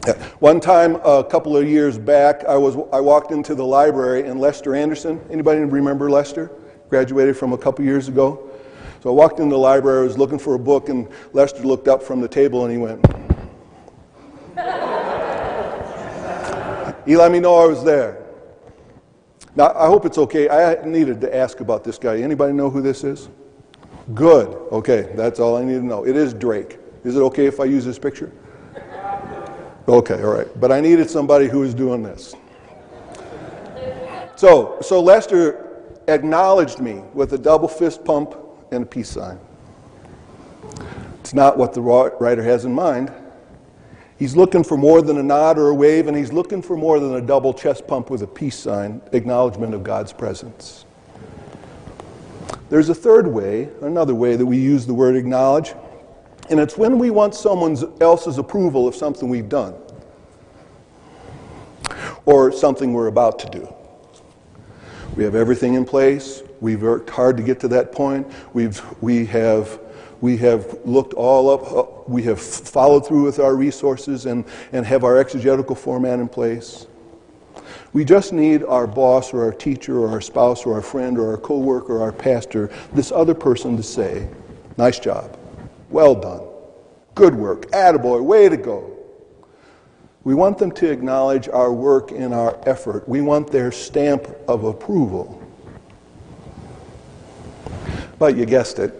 One 0.38 0.60
time, 0.60 0.96
a 1.04 1.24
couple 1.24 1.56
of 1.56 1.68
years 1.68 1.98
back, 1.98 2.44
I, 2.44 2.56
was, 2.56 2.76
I 2.92 3.00
walked 3.00 3.32
into 3.32 3.54
the 3.54 3.64
library 3.64 4.28
and 4.28 4.40
Lester 4.40 4.74
Anderson, 4.74 5.20
anybody 5.30 5.60
remember 5.60 6.10
Lester? 6.10 6.50
Graduated 6.88 7.36
from 7.36 7.52
a 7.52 7.58
couple 7.58 7.84
years 7.84 8.08
ago. 8.08 8.50
So 9.02 9.10
I 9.10 9.12
walked 9.12 9.40
into 9.40 9.54
the 9.54 9.58
library, 9.58 10.00
I 10.00 10.04
was 10.04 10.18
looking 10.18 10.38
for 10.38 10.54
a 10.54 10.58
book, 10.58 10.88
and 10.88 11.08
Lester 11.32 11.62
looked 11.62 11.88
up 11.88 12.02
from 12.02 12.20
the 12.20 12.28
table 12.28 12.64
and 12.64 12.72
he 12.72 12.78
went, 12.78 13.04
He 17.06 17.16
let 17.16 17.32
me 17.32 17.40
know 17.40 17.56
I 17.56 17.66
was 17.66 17.84
there. 17.84 18.22
Now, 19.54 19.72
I 19.74 19.86
hope 19.86 20.04
it's 20.04 20.18
okay. 20.18 20.48
I 20.48 20.84
needed 20.84 21.20
to 21.22 21.34
ask 21.34 21.60
about 21.60 21.82
this 21.82 21.98
guy. 21.98 22.18
Anybody 22.18 22.52
know 22.52 22.68
who 22.68 22.82
this 22.82 23.04
is? 23.04 23.28
Good. 24.14 24.48
Okay, 24.70 25.12
that's 25.14 25.40
all 25.40 25.56
I 25.56 25.64
need 25.64 25.74
to 25.74 25.84
know. 25.84 26.06
It 26.06 26.16
is 26.16 26.34
Drake. 26.34 26.78
Is 27.04 27.16
it 27.16 27.20
okay 27.20 27.46
if 27.46 27.58
I 27.58 27.64
use 27.64 27.84
this 27.84 27.98
picture? 27.98 28.32
Okay, 29.88 30.22
all 30.22 30.34
right. 30.34 30.60
But 30.60 30.72
I 30.72 30.80
needed 30.80 31.08
somebody 31.08 31.48
who 31.48 31.60
was 31.60 31.74
doing 31.74 32.02
this. 32.02 32.34
So, 34.34 34.78
so 34.82 35.00
Lester 35.00 35.84
acknowledged 36.08 36.80
me 36.80 37.02
with 37.14 37.32
a 37.32 37.38
double 37.38 37.68
fist 37.68 38.04
pump 38.04 38.34
and 38.72 38.82
a 38.82 38.86
peace 38.86 39.08
sign. 39.08 39.38
It's 41.20 41.34
not 41.34 41.56
what 41.56 41.72
the 41.72 41.80
writer 41.80 42.42
has 42.42 42.64
in 42.64 42.72
mind. 42.72 43.12
He's 44.18 44.34
looking 44.34 44.64
for 44.64 44.76
more 44.76 45.02
than 45.02 45.18
a 45.18 45.22
nod 45.22 45.58
or 45.58 45.68
a 45.68 45.74
wave, 45.74 46.06
and 46.08 46.16
he's 46.16 46.32
looking 46.32 46.62
for 46.62 46.76
more 46.76 46.98
than 46.98 47.14
a 47.14 47.20
double 47.20 47.52
chest 47.52 47.86
pump 47.86 48.10
with 48.10 48.22
a 48.22 48.26
peace 48.26 48.58
sign, 48.58 49.02
acknowledgement 49.12 49.74
of 49.74 49.84
God's 49.84 50.12
presence. 50.12 50.84
There's 52.70 52.88
a 52.88 52.94
third 52.94 53.26
way, 53.26 53.68
another 53.82 54.14
way 54.14 54.36
that 54.36 54.46
we 54.46 54.58
use 54.58 54.86
the 54.86 54.94
word 54.94 55.16
acknowledge, 55.16 55.74
and 56.50 56.60
it's 56.60 56.76
when 56.76 56.98
we 56.98 57.10
want 57.10 57.34
someone 57.34 57.76
else's 58.00 58.38
approval 58.38 58.86
of 58.86 58.94
something 58.94 59.28
we've 59.28 59.48
done 59.48 59.74
or 62.24 62.52
something 62.52 62.92
we're 62.92 63.06
about 63.06 63.38
to 63.40 63.50
do. 63.50 63.74
We 65.16 65.24
have 65.24 65.34
everything 65.34 65.74
in 65.74 65.84
place. 65.84 66.42
We've 66.60 66.82
worked 66.82 67.10
hard 67.10 67.36
to 67.38 67.42
get 67.42 67.60
to 67.60 67.68
that 67.68 67.92
point. 67.92 68.26
We've, 68.52 68.82
we 69.00 69.26
have 69.26 69.80
we 70.20 70.36
have 70.38 70.78
looked 70.84 71.14
all 71.14 71.50
up, 71.50 71.72
uh, 71.72 71.84
we 72.06 72.22
have 72.22 72.40
followed 72.40 73.06
through 73.06 73.24
with 73.24 73.38
our 73.38 73.54
resources 73.54 74.26
and, 74.26 74.44
and 74.72 74.86
have 74.86 75.04
our 75.04 75.18
exegetical 75.18 75.76
format 75.76 76.20
in 76.20 76.28
place. 76.28 76.86
We 77.92 78.04
just 78.04 78.32
need 78.32 78.64
our 78.64 78.86
boss 78.86 79.32
or 79.32 79.44
our 79.44 79.52
teacher 79.52 79.98
or 79.98 80.08
our 80.08 80.20
spouse 80.20 80.64
or 80.64 80.74
our 80.74 80.82
friend 80.82 81.18
or 81.18 81.30
our 81.30 81.36
coworker 81.36 81.98
or 81.98 82.02
our 82.02 82.12
pastor, 82.12 82.70
this 82.92 83.12
other 83.12 83.34
person 83.34 83.76
to 83.76 83.82
say, 83.82 84.28
nice 84.76 84.98
job, 84.98 85.38
well 85.90 86.14
done, 86.14 86.42
good 87.14 87.34
work, 87.34 87.70
attaboy, 87.70 88.22
way 88.22 88.48
to 88.48 88.56
go. 88.56 88.92
We 90.24 90.34
want 90.34 90.58
them 90.58 90.72
to 90.72 90.90
acknowledge 90.90 91.48
our 91.48 91.72
work 91.72 92.10
and 92.10 92.34
our 92.34 92.58
effort. 92.66 93.08
We 93.08 93.20
want 93.20 93.52
their 93.52 93.70
stamp 93.70 94.26
of 94.48 94.64
approval. 94.64 95.40
But 98.18 98.36
you 98.36 98.44
guessed 98.44 98.78
it, 98.80 98.92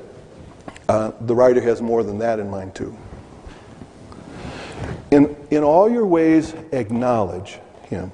uh, 0.88 1.12
the 1.22 1.35
writer 1.35 1.61
has 1.61 1.83
more 1.83 2.05
than 2.05 2.18
that 2.18 2.38
in 2.38 2.49
mind, 2.49 2.75
too. 2.75 2.96
In, 5.11 5.37
in 5.51 5.64
all 5.64 5.90
your 5.90 6.07
ways, 6.07 6.55
acknowledge 6.72 7.59
him. 7.83 8.12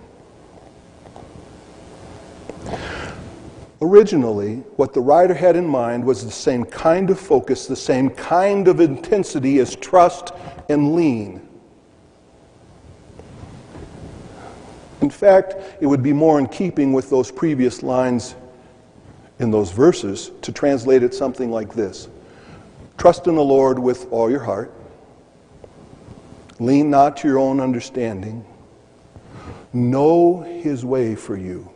Originally, 3.82 4.58
what 4.76 4.94
the 4.94 5.00
writer 5.00 5.34
had 5.34 5.56
in 5.56 5.66
mind 5.66 6.04
was 6.04 6.24
the 6.24 6.30
same 6.30 6.64
kind 6.64 7.10
of 7.10 7.18
focus, 7.18 7.66
the 7.66 7.74
same 7.74 8.10
kind 8.10 8.68
of 8.68 8.78
intensity 8.78 9.58
as 9.58 9.74
trust 9.74 10.30
and 10.68 10.94
lean. 10.94 11.42
In 15.00 15.10
fact, 15.10 15.56
it 15.80 15.86
would 15.86 16.00
be 16.00 16.12
more 16.12 16.38
in 16.38 16.46
keeping 16.46 16.92
with 16.92 17.10
those 17.10 17.32
previous 17.32 17.82
lines 17.82 18.36
in 19.40 19.50
those 19.50 19.72
verses 19.72 20.30
to 20.42 20.52
translate 20.52 21.02
it 21.02 21.12
something 21.12 21.50
like 21.50 21.74
this 21.74 22.08
Trust 22.98 23.26
in 23.26 23.34
the 23.34 23.42
Lord 23.42 23.80
with 23.80 24.06
all 24.12 24.30
your 24.30 24.44
heart. 24.44 24.72
Lean 26.60 26.88
not 26.88 27.16
to 27.16 27.26
your 27.26 27.40
own 27.40 27.58
understanding. 27.58 28.44
Know 29.72 30.42
his 30.42 30.84
way 30.84 31.16
for 31.16 31.36
you. 31.36 31.71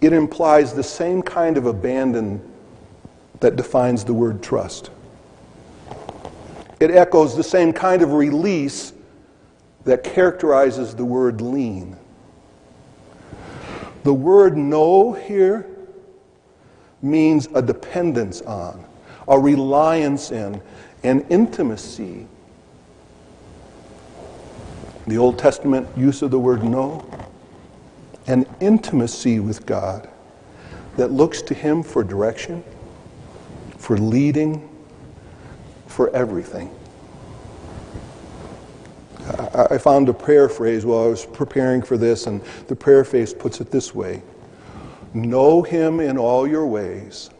It 0.00 0.12
implies 0.12 0.74
the 0.74 0.82
same 0.82 1.22
kind 1.22 1.56
of 1.56 1.66
abandon 1.66 2.40
that 3.40 3.56
defines 3.56 4.04
the 4.04 4.14
word 4.14 4.42
trust. 4.42 4.90
It 6.80 6.90
echoes 6.90 7.36
the 7.36 7.42
same 7.42 7.72
kind 7.72 8.02
of 8.02 8.12
release 8.12 8.92
that 9.84 10.04
characterizes 10.04 10.94
the 10.94 11.04
word 11.04 11.40
lean. 11.40 11.96
The 14.02 14.12
word 14.12 14.56
know 14.56 15.12
here 15.12 15.66
means 17.02 17.48
a 17.54 17.62
dependence 17.62 18.42
on, 18.42 18.84
a 19.26 19.38
reliance 19.38 20.30
in, 20.30 20.60
an 21.02 21.24
intimacy. 21.28 22.26
The 25.06 25.18
Old 25.18 25.38
Testament 25.38 25.88
use 25.96 26.22
of 26.22 26.30
the 26.30 26.38
word 26.38 26.64
know, 26.64 27.08
an 28.26 28.46
intimacy 28.60 29.40
with 29.40 29.66
God 29.66 30.08
that 30.96 31.10
looks 31.12 31.42
to 31.42 31.54
Him 31.54 31.82
for 31.82 32.02
direction, 32.02 32.64
for 33.76 33.96
leading, 33.96 34.68
for 35.86 36.14
everything. 36.14 36.70
I 39.54 39.78
found 39.78 40.08
a 40.08 40.14
prayer 40.14 40.48
phrase 40.48 40.84
while 40.84 41.04
I 41.04 41.08
was 41.08 41.26
preparing 41.26 41.82
for 41.82 41.96
this, 41.96 42.26
and 42.26 42.40
the 42.68 42.76
prayer 42.76 43.04
phrase 43.04 43.34
puts 43.34 43.60
it 43.60 43.70
this 43.70 43.94
way 43.94 44.22
Know 45.14 45.62
him 45.62 46.00
in 46.00 46.18
all 46.18 46.46
your 46.46 46.66
ways, 46.66 47.30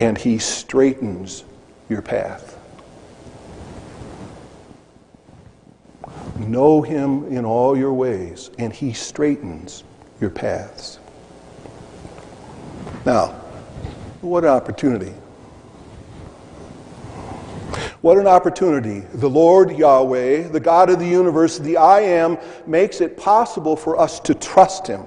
and 0.00 0.16
he 0.16 0.38
straightens 0.38 1.44
your 1.88 2.02
path. 2.02 2.58
Know 6.48 6.82
him 6.82 7.24
in 7.28 7.44
all 7.44 7.76
your 7.76 7.92
ways, 7.92 8.50
and 8.58 8.72
he 8.72 8.92
straightens 8.92 9.84
your 10.20 10.30
paths. 10.30 10.98
Now, 13.04 13.28
what 14.20 14.44
an 14.44 14.50
opportunity. 14.50 15.12
What 18.02 18.18
an 18.18 18.26
opportunity. 18.26 19.00
The 19.14 19.30
Lord 19.30 19.70
Yahweh, 19.76 20.48
the 20.48 20.58
God 20.58 20.90
of 20.90 20.98
the 20.98 21.06
universe, 21.06 21.58
the 21.58 21.76
I 21.76 22.00
am, 22.00 22.36
makes 22.66 23.00
it 23.00 23.16
possible 23.16 23.76
for 23.76 23.98
us 23.98 24.18
to 24.20 24.34
trust 24.34 24.88
Him, 24.88 25.04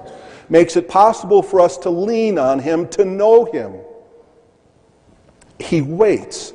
makes 0.48 0.76
it 0.76 0.88
possible 0.88 1.42
for 1.42 1.60
us 1.60 1.76
to 1.78 1.90
lean 1.90 2.38
on 2.38 2.58
Him, 2.58 2.88
to 2.88 3.04
know 3.04 3.44
Him. 3.44 3.74
He 5.60 5.82
waits 5.82 6.54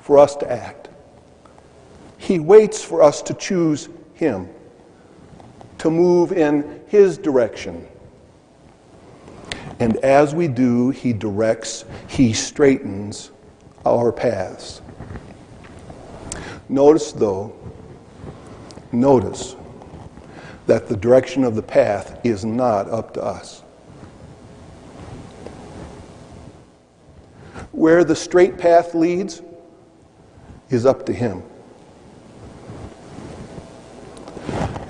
for 0.00 0.18
us 0.18 0.34
to 0.36 0.50
act. 0.50 0.79
He 2.20 2.38
waits 2.38 2.84
for 2.84 3.02
us 3.02 3.22
to 3.22 3.34
choose 3.34 3.88
Him, 4.12 4.50
to 5.78 5.90
move 5.90 6.32
in 6.32 6.82
His 6.86 7.16
direction. 7.16 7.88
And 9.80 9.96
as 9.96 10.34
we 10.34 10.46
do, 10.46 10.90
He 10.90 11.14
directs, 11.14 11.86
He 12.08 12.34
straightens 12.34 13.30
our 13.86 14.12
paths. 14.12 14.82
Notice, 16.68 17.12
though, 17.12 17.56
notice 18.92 19.56
that 20.66 20.88
the 20.88 20.96
direction 20.98 21.42
of 21.42 21.54
the 21.54 21.62
path 21.62 22.20
is 22.22 22.44
not 22.44 22.88
up 22.90 23.14
to 23.14 23.24
us. 23.24 23.62
Where 27.72 28.04
the 28.04 28.14
straight 28.14 28.58
path 28.58 28.94
leads 28.94 29.40
is 30.68 30.84
up 30.84 31.06
to 31.06 31.14
Him. 31.14 31.42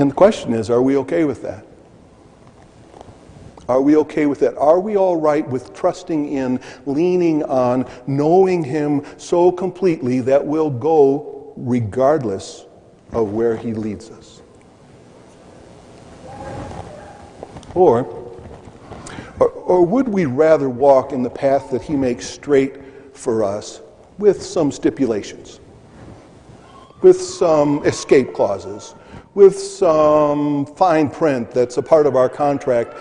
And 0.00 0.10
the 0.10 0.14
question 0.14 0.54
is 0.54 0.70
are 0.70 0.82
we 0.82 0.96
okay 0.96 1.24
with 1.24 1.42
that? 1.42 1.66
Are 3.68 3.82
we 3.82 3.96
okay 3.98 4.26
with 4.26 4.40
that? 4.40 4.56
Are 4.56 4.80
we 4.80 4.96
all 4.96 5.20
right 5.20 5.46
with 5.46 5.74
trusting 5.74 6.32
in, 6.32 6.58
leaning 6.86 7.44
on, 7.44 7.88
knowing 8.06 8.64
Him 8.64 9.04
so 9.18 9.52
completely 9.52 10.20
that 10.22 10.44
we'll 10.44 10.70
go 10.70 11.52
regardless 11.54 12.64
of 13.12 13.32
where 13.32 13.56
He 13.56 13.74
leads 13.74 14.10
us? 14.10 14.40
Or, 17.74 18.06
or, 19.38 19.50
or 19.50 19.86
would 19.86 20.08
we 20.08 20.24
rather 20.24 20.68
walk 20.68 21.12
in 21.12 21.22
the 21.22 21.30
path 21.30 21.70
that 21.70 21.82
He 21.82 21.94
makes 21.94 22.26
straight 22.26 22.78
for 23.12 23.44
us 23.44 23.82
with 24.18 24.42
some 24.42 24.72
stipulations, 24.72 25.60
with 27.02 27.20
some 27.20 27.84
escape 27.84 28.32
clauses, 28.34 28.94
with 29.34 29.58
some 29.58 30.66
fine 30.66 31.08
print 31.08 31.50
that's 31.50 31.76
a 31.76 31.82
part 31.82 32.06
of 32.06 32.16
our 32.16 32.28
contract 32.28 32.94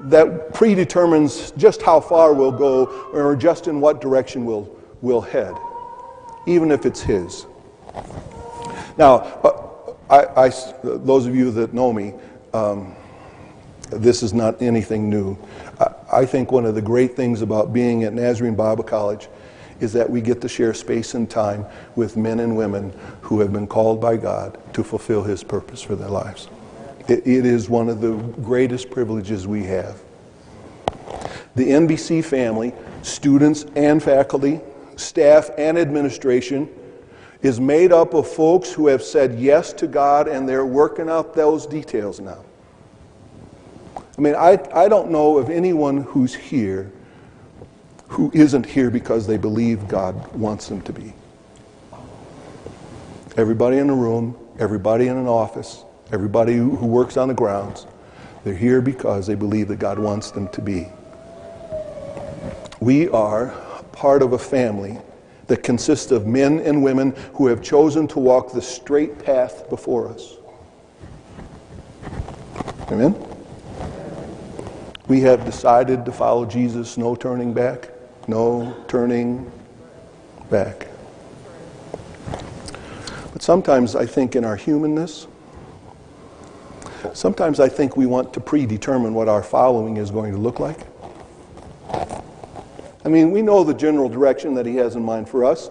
that 0.00 0.54
predetermines 0.54 1.50
just 1.56 1.82
how 1.82 2.00
far 2.00 2.32
we'll 2.32 2.52
go 2.52 2.86
or 3.12 3.34
just 3.36 3.66
in 3.66 3.80
what 3.80 4.00
direction 4.00 4.44
we'll, 4.44 4.70
we'll 5.02 5.20
head, 5.20 5.54
even 6.46 6.70
if 6.70 6.86
it's 6.86 7.00
His. 7.00 7.46
Now, 8.96 9.16
uh, 9.44 9.94
I, 10.10 10.46
I, 10.46 10.52
those 10.82 11.26
of 11.26 11.34
you 11.34 11.50
that 11.52 11.74
know 11.74 11.92
me, 11.92 12.14
um, 12.54 12.94
this 13.90 14.22
is 14.22 14.32
not 14.32 14.60
anything 14.62 15.10
new. 15.10 15.36
I, 15.80 15.94
I 16.12 16.26
think 16.26 16.52
one 16.52 16.64
of 16.64 16.74
the 16.74 16.82
great 16.82 17.16
things 17.16 17.42
about 17.42 17.72
being 17.72 18.04
at 18.04 18.12
Nazarene 18.14 18.54
Bible 18.54 18.84
College 18.84 19.28
is 19.80 19.92
that 19.92 20.08
we 20.08 20.20
get 20.20 20.40
to 20.40 20.48
share 20.48 20.74
space 20.74 21.14
and 21.14 21.30
time 21.30 21.64
with 21.94 22.16
men 22.16 22.40
and 22.40 22.56
women 22.56 22.92
who 23.22 23.40
have 23.40 23.52
been 23.52 23.66
called 23.66 24.00
by 24.00 24.16
God 24.16 24.58
to 24.74 24.82
fulfill 24.82 25.22
His 25.22 25.44
purpose 25.44 25.82
for 25.82 25.94
their 25.94 26.08
lives. 26.08 26.48
it, 27.08 27.26
it 27.26 27.46
is 27.46 27.68
one 27.68 27.88
of 27.88 28.00
the 28.00 28.14
greatest 28.42 28.90
privileges 28.90 29.46
we 29.46 29.64
have. 29.64 30.00
The 31.54 31.70
NBC 31.70 32.24
family, 32.24 32.72
students 33.02 33.64
and 33.74 34.02
faculty, 34.02 34.60
staff 34.96 35.50
and 35.58 35.78
administration, 35.78 36.68
is 37.42 37.60
made 37.60 37.92
up 37.92 38.14
of 38.14 38.28
folks 38.28 38.72
who 38.72 38.88
have 38.88 39.02
said 39.02 39.38
yes 39.38 39.72
to 39.74 39.86
God 39.86 40.28
and 40.28 40.48
they're 40.48 40.66
working 40.66 41.08
out 41.08 41.34
those 41.34 41.66
details 41.66 42.20
now. 42.20 42.44
I 43.96 44.20
mean, 44.20 44.34
I, 44.34 44.58
I 44.74 44.88
don't 44.88 45.10
know 45.10 45.38
of 45.38 45.48
anyone 45.48 45.98
who's 45.98 46.34
here 46.34 46.92
who 48.08 48.30
isn't 48.34 48.66
here 48.66 48.90
because 48.90 49.26
they 49.26 49.36
believe 49.36 49.86
God 49.86 50.34
wants 50.34 50.68
them 50.68 50.80
to 50.82 50.92
be. 50.92 51.12
Everybody 53.36 53.78
in 53.78 53.86
the 53.86 53.94
room, 53.94 54.36
everybody 54.58 55.06
in 55.06 55.16
an 55.16 55.28
office, 55.28 55.84
everybody 56.10 56.56
who 56.56 56.86
works 56.86 57.16
on 57.16 57.28
the 57.28 57.34
grounds, 57.34 57.86
they're 58.42 58.54
here 58.54 58.80
because 58.80 59.26
they 59.26 59.34
believe 59.34 59.68
that 59.68 59.78
God 59.78 59.98
wants 59.98 60.30
them 60.30 60.48
to 60.48 60.62
be. 60.62 60.88
We 62.80 63.08
are 63.10 63.54
part 63.92 64.22
of 64.22 64.32
a 64.32 64.38
family 64.38 64.98
that 65.48 65.62
consists 65.62 66.10
of 66.10 66.26
men 66.26 66.60
and 66.60 66.82
women 66.82 67.14
who 67.34 67.46
have 67.46 67.62
chosen 67.62 68.08
to 68.08 68.18
walk 68.18 68.52
the 68.52 68.62
straight 68.62 69.18
path 69.24 69.68
before 69.68 70.08
us. 70.08 70.36
Amen? 72.90 73.14
We 75.08 75.20
have 75.20 75.44
decided 75.44 76.04
to 76.04 76.12
follow 76.12 76.44
Jesus, 76.44 76.96
no 76.96 77.14
turning 77.14 77.52
back 77.52 77.90
no 78.28 78.76
turning 78.86 79.50
back. 80.50 80.86
But 83.32 83.42
sometimes 83.42 83.96
I 83.96 84.06
think 84.06 84.36
in 84.36 84.44
our 84.44 84.56
humanness, 84.56 85.26
sometimes 87.14 87.58
I 87.58 87.68
think 87.68 87.96
we 87.96 88.06
want 88.06 88.32
to 88.34 88.40
predetermine 88.40 89.14
what 89.14 89.28
our 89.28 89.42
following 89.42 89.96
is 89.96 90.10
going 90.10 90.32
to 90.32 90.38
look 90.38 90.60
like. 90.60 90.78
I 93.04 93.08
mean, 93.08 93.30
we 93.30 93.40
know 93.40 93.64
the 93.64 93.74
general 93.74 94.08
direction 94.08 94.54
that 94.54 94.66
he 94.66 94.76
has 94.76 94.94
in 94.94 95.02
mind 95.02 95.28
for 95.28 95.44
us. 95.44 95.70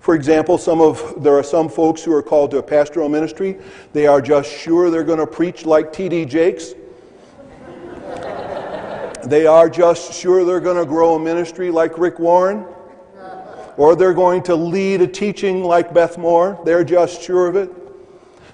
For 0.00 0.14
example, 0.14 0.58
some 0.58 0.80
of 0.80 1.22
there 1.22 1.38
are 1.38 1.42
some 1.42 1.68
folks 1.68 2.02
who 2.02 2.12
are 2.12 2.22
called 2.22 2.50
to 2.50 2.58
a 2.58 2.62
pastoral 2.62 3.08
ministry. 3.08 3.56
They 3.92 4.06
are 4.06 4.20
just 4.20 4.50
sure 4.50 4.90
they're 4.90 5.04
going 5.04 5.18
to 5.18 5.26
preach 5.26 5.64
like 5.64 5.92
T.D. 5.92 6.26
Jakes 6.26 6.74
they 9.26 9.46
are 9.46 9.68
just 9.68 10.12
sure 10.14 10.44
they're 10.44 10.60
going 10.60 10.76
to 10.76 10.86
grow 10.86 11.14
a 11.14 11.18
ministry 11.18 11.70
like 11.70 11.98
Rick 11.98 12.18
Warren, 12.18 12.64
or 13.76 13.96
they're 13.96 14.14
going 14.14 14.42
to 14.44 14.54
lead 14.54 15.00
a 15.00 15.06
teaching 15.06 15.64
like 15.64 15.92
Beth 15.92 16.16
Moore. 16.16 16.60
They're 16.64 16.84
just 16.84 17.22
sure 17.22 17.48
of 17.48 17.56
it. 17.56 17.70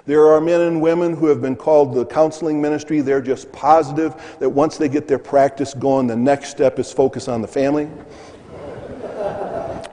There 0.05 0.27
are 0.27 0.41
men 0.41 0.61
and 0.61 0.81
women 0.81 1.15
who 1.15 1.27
have 1.27 1.41
been 1.41 1.55
called 1.55 1.93
the 1.93 2.05
counseling 2.05 2.59
ministry. 2.59 3.01
They're 3.01 3.21
just 3.21 3.51
positive 3.51 4.15
that 4.39 4.49
once 4.49 4.77
they 4.77 4.89
get 4.89 5.07
their 5.07 5.19
practice 5.19 5.73
going, 5.73 6.07
the 6.07 6.15
next 6.15 6.49
step 6.49 6.79
is 6.79 6.91
focus 6.91 7.27
on 7.27 7.41
the 7.41 7.47
family. 7.47 7.89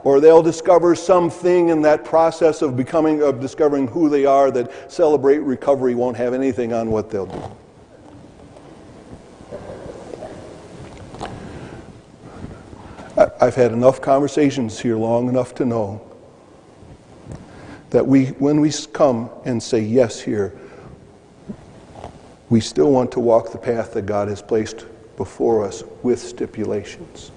or 0.03 0.19
they'll 0.19 0.41
discover 0.41 0.95
something 0.95 1.69
in 1.69 1.81
that 1.83 2.03
process 2.05 2.61
of 2.61 2.75
becoming, 2.75 3.21
of 3.21 3.39
discovering 3.39 3.87
who 3.87 4.09
they 4.09 4.25
are 4.25 4.49
that 4.49 4.91
celebrate 4.91 5.39
recovery 5.39 5.93
won't 5.93 6.17
have 6.17 6.33
anything 6.33 6.73
on 6.73 6.89
what 6.89 7.09
they'll 7.09 7.27
do. 7.27 7.41
I've 13.19 13.55
had 13.55 13.73
enough 13.73 13.99
conversations 13.99 14.79
here 14.79 14.95
long 14.95 15.27
enough 15.27 15.53
to 15.55 15.65
know 15.65 16.01
that 17.89 18.07
we, 18.07 18.27
when 18.27 18.61
we 18.61 18.71
come 18.93 19.29
and 19.43 19.61
say 19.61 19.81
yes 19.81 20.21
here, 20.21 20.57
we 22.49 22.61
still 22.61 22.91
want 22.91 23.11
to 23.11 23.19
walk 23.19 23.51
the 23.51 23.57
path 23.57 23.93
that 23.93 24.05
God 24.05 24.29
has 24.29 24.41
placed 24.41 24.85
before 25.17 25.65
us 25.65 25.83
with 26.01 26.19
stipulations. 26.19 27.31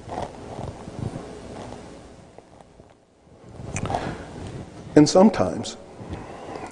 And 4.95 5.09
sometimes, 5.09 5.77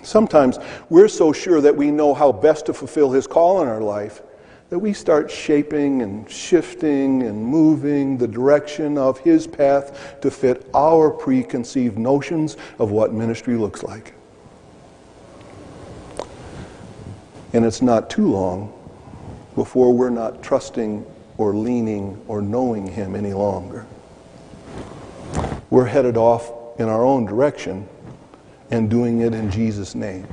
sometimes 0.04 0.58
we're 0.88 1.08
so 1.08 1.32
sure 1.32 1.60
that 1.60 1.74
we 1.74 1.90
know 1.90 2.14
how 2.14 2.30
best 2.30 2.66
to 2.66 2.74
fulfill 2.74 3.10
His 3.10 3.26
call 3.26 3.60
in 3.60 3.66
our 3.66 3.80
life 3.80 4.22
that 4.70 4.78
we 4.78 4.92
start 4.92 5.28
shaping 5.28 6.00
and 6.00 6.30
shifting 6.30 7.24
and 7.24 7.44
moving 7.44 8.16
the 8.16 8.28
direction 8.28 8.96
of 8.96 9.18
His 9.18 9.46
path 9.46 10.20
to 10.22 10.30
fit 10.30 10.68
our 10.72 11.10
preconceived 11.10 11.98
notions 11.98 12.56
of 12.78 12.92
what 12.92 13.12
ministry 13.12 13.56
looks 13.56 13.82
like. 13.82 14.14
And 17.52 17.64
it's 17.64 17.82
not 17.82 18.08
too 18.08 18.30
long 18.30 18.72
before 19.56 19.92
we're 19.92 20.08
not 20.08 20.40
trusting 20.40 21.04
or 21.36 21.52
leaning 21.54 22.22
or 22.28 22.40
knowing 22.40 22.86
Him 22.86 23.16
any 23.16 23.32
longer. 23.32 23.86
We're 25.68 25.86
headed 25.86 26.16
off 26.16 26.52
in 26.78 26.88
our 26.88 27.04
own 27.04 27.26
direction 27.26 27.88
and 28.70 28.88
doing 28.88 29.20
it 29.20 29.34
in 29.34 29.50
Jesus' 29.50 29.96
name. 29.96 30.28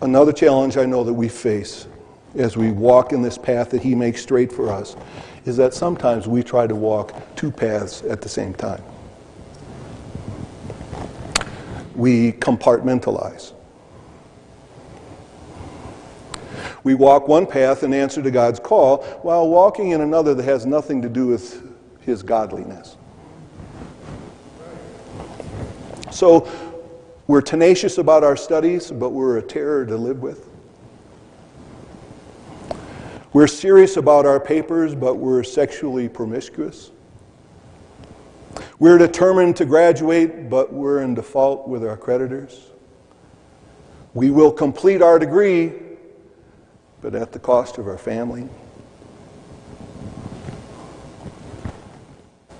Another 0.00 0.32
challenge 0.32 0.76
I 0.76 0.84
know 0.84 1.02
that 1.02 1.12
we 1.12 1.28
face 1.28 1.88
as 2.36 2.56
we 2.56 2.70
walk 2.70 3.12
in 3.12 3.20
this 3.20 3.36
path 3.36 3.70
that 3.70 3.82
He 3.82 3.94
makes 3.96 4.22
straight 4.22 4.52
for 4.52 4.70
us 4.70 4.96
is 5.44 5.56
that 5.56 5.74
sometimes 5.74 6.28
we 6.28 6.42
try 6.42 6.66
to 6.66 6.74
walk 6.74 7.14
two 7.34 7.50
paths 7.50 8.02
at 8.02 8.20
the 8.20 8.28
same 8.28 8.54
time. 8.54 8.82
We 11.96 12.32
compartmentalize. 12.32 13.54
We 16.84 16.94
walk 16.94 17.26
one 17.26 17.44
path 17.44 17.82
in 17.82 17.92
answer 17.92 18.22
to 18.22 18.30
God's 18.30 18.60
call 18.60 19.02
while 19.22 19.48
walking 19.48 19.90
in 19.90 20.00
another 20.00 20.32
that 20.34 20.44
has 20.44 20.64
nothing 20.64 21.02
to 21.02 21.08
do 21.08 21.26
with 21.26 21.60
His 22.02 22.22
godliness. 22.22 22.96
So 26.12 26.48
we're 27.28 27.42
tenacious 27.42 27.98
about 27.98 28.24
our 28.24 28.38
studies, 28.38 28.90
but 28.90 29.10
we're 29.10 29.36
a 29.36 29.42
terror 29.42 29.84
to 29.84 29.98
live 29.98 30.22
with. 30.22 30.48
We're 33.34 33.46
serious 33.46 33.98
about 33.98 34.24
our 34.24 34.40
papers, 34.40 34.94
but 34.94 35.16
we're 35.16 35.42
sexually 35.42 36.08
promiscuous. 36.08 36.90
We're 38.78 38.96
determined 38.96 39.56
to 39.56 39.66
graduate, 39.66 40.48
but 40.48 40.72
we're 40.72 41.02
in 41.02 41.14
default 41.14 41.68
with 41.68 41.84
our 41.84 41.98
creditors. 41.98 42.70
We 44.14 44.30
will 44.30 44.50
complete 44.50 45.02
our 45.02 45.18
degree, 45.18 45.74
but 47.02 47.14
at 47.14 47.32
the 47.32 47.38
cost 47.38 47.76
of 47.76 47.86
our 47.88 47.98
family. 47.98 48.48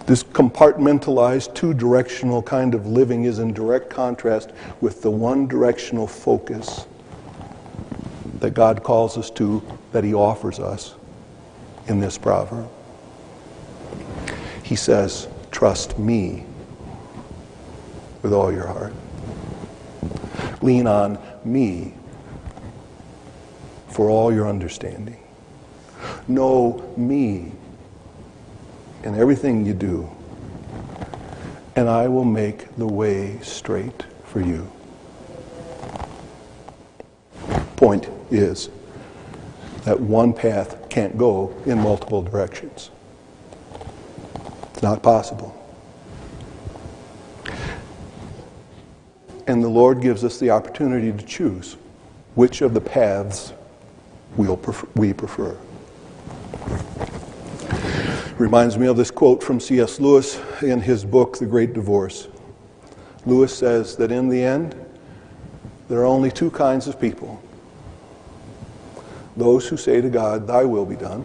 This 0.08 0.24
compartmentalized, 0.24 1.54
two 1.54 1.74
directional 1.74 2.42
kind 2.42 2.74
of 2.74 2.86
living 2.86 3.24
is 3.24 3.40
in 3.40 3.52
direct 3.52 3.90
contrast 3.90 4.52
with 4.80 5.02
the 5.02 5.10
one 5.10 5.46
directional 5.46 6.06
focus 6.06 6.86
that 8.40 8.54
God 8.54 8.82
calls 8.82 9.18
us 9.18 9.28
to, 9.32 9.62
that 9.92 10.04
He 10.04 10.14
offers 10.14 10.60
us 10.60 10.94
in 11.88 12.00
this 12.00 12.16
proverb. 12.16 12.70
He 14.62 14.76
says, 14.76 15.28
Trust 15.50 15.98
me 15.98 16.46
with 18.22 18.32
all 18.32 18.50
your 18.50 18.66
heart. 18.66 18.94
Lean 20.62 20.86
on 20.86 21.18
me 21.44 21.92
for 23.90 24.08
all 24.08 24.32
your 24.32 24.48
understanding. 24.48 25.22
Know 26.26 26.94
me 26.96 27.52
in 29.08 29.14
everything 29.14 29.64
you 29.64 29.72
do, 29.72 30.06
and 31.76 31.88
I 31.88 32.08
will 32.08 32.26
make 32.26 32.76
the 32.76 32.86
way 32.86 33.40
straight 33.40 34.04
for 34.24 34.42
you. 34.42 34.70
Point 37.76 38.06
is 38.30 38.68
that 39.84 39.98
one 39.98 40.34
path 40.34 40.90
can't 40.90 41.16
go 41.16 41.54
in 41.64 41.78
multiple 41.78 42.20
directions. 42.20 42.90
It's 44.74 44.82
not 44.82 45.02
possible. 45.02 45.54
And 49.46 49.64
the 49.64 49.68
Lord 49.68 50.02
gives 50.02 50.22
us 50.22 50.38
the 50.38 50.50
opportunity 50.50 51.12
to 51.12 51.24
choose 51.24 51.78
which 52.34 52.60
of 52.60 52.74
the 52.74 52.80
paths 52.82 53.54
we'll 54.36 54.58
prefer, 54.58 54.86
we 54.94 55.14
prefer. 55.14 55.56
Reminds 58.38 58.78
me 58.78 58.86
of 58.86 58.96
this 58.96 59.10
quote 59.10 59.42
from 59.42 59.58
C.S. 59.58 59.98
Lewis 59.98 60.40
in 60.62 60.80
his 60.80 61.04
book, 61.04 61.38
The 61.38 61.44
Great 61.44 61.72
Divorce. 61.72 62.28
Lewis 63.26 63.56
says 63.56 63.96
that 63.96 64.12
in 64.12 64.28
the 64.28 64.40
end, 64.40 64.76
there 65.88 65.98
are 65.98 66.06
only 66.06 66.30
two 66.30 66.48
kinds 66.52 66.86
of 66.86 67.00
people 67.00 67.42
those 69.36 69.66
who 69.68 69.76
say 69.76 70.00
to 70.00 70.08
God, 70.08 70.46
Thy 70.46 70.64
will 70.64 70.86
be 70.86 70.94
done, 70.94 71.24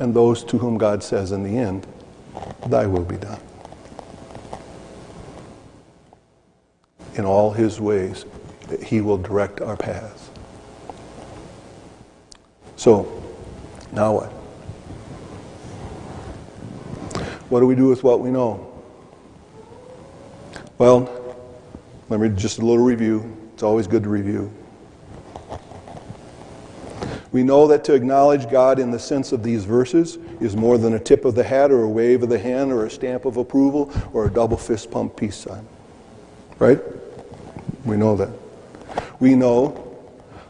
and 0.00 0.12
those 0.12 0.42
to 0.44 0.58
whom 0.58 0.78
God 0.78 1.02
says 1.02 1.30
in 1.30 1.44
the 1.44 1.56
end, 1.56 1.86
Thy 2.66 2.86
will 2.86 3.04
be 3.04 3.16
done. 3.16 3.40
In 7.14 7.24
all 7.24 7.52
His 7.52 7.80
ways, 7.80 8.24
He 8.82 9.00
will 9.00 9.18
direct 9.18 9.60
our 9.60 9.76
paths. 9.76 10.28
So, 12.74 13.22
now 13.92 14.14
what? 14.14 14.45
What 17.48 17.60
do 17.60 17.66
we 17.66 17.74
do 17.74 17.88
with 17.88 18.02
what 18.02 18.20
we 18.20 18.30
know? 18.30 18.72
Well, 20.78 21.36
let 22.08 22.20
me 22.20 22.28
just 22.30 22.58
a 22.58 22.62
little 22.62 22.84
review. 22.84 23.36
It's 23.54 23.62
always 23.62 23.86
good 23.86 24.02
to 24.02 24.08
review. 24.08 24.52
We 27.32 27.42
know 27.42 27.66
that 27.68 27.84
to 27.84 27.94
acknowledge 27.94 28.50
God 28.50 28.78
in 28.78 28.90
the 28.90 28.98
sense 28.98 29.32
of 29.32 29.42
these 29.42 29.64
verses 29.64 30.16
is 30.40 30.56
more 30.56 30.78
than 30.78 30.94
a 30.94 30.98
tip 30.98 31.24
of 31.24 31.34
the 31.34 31.44
hat 31.44 31.70
or 31.70 31.82
a 31.82 31.88
wave 31.88 32.22
of 32.22 32.28
the 32.28 32.38
hand 32.38 32.72
or 32.72 32.86
a 32.86 32.90
stamp 32.90 33.24
of 33.24 33.36
approval 33.36 33.92
or 34.12 34.26
a 34.26 34.30
double 34.30 34.56
fist 34.56 34.90
pump 34.90 35.16
peace 35.16 35.36
sign. 35.36 35.66
Right? 36.58 36.80
We 37.84 37.96
know 37.96 38.16
that. 38.16 38.30
We 39.20 39.34
know 39.34 39.85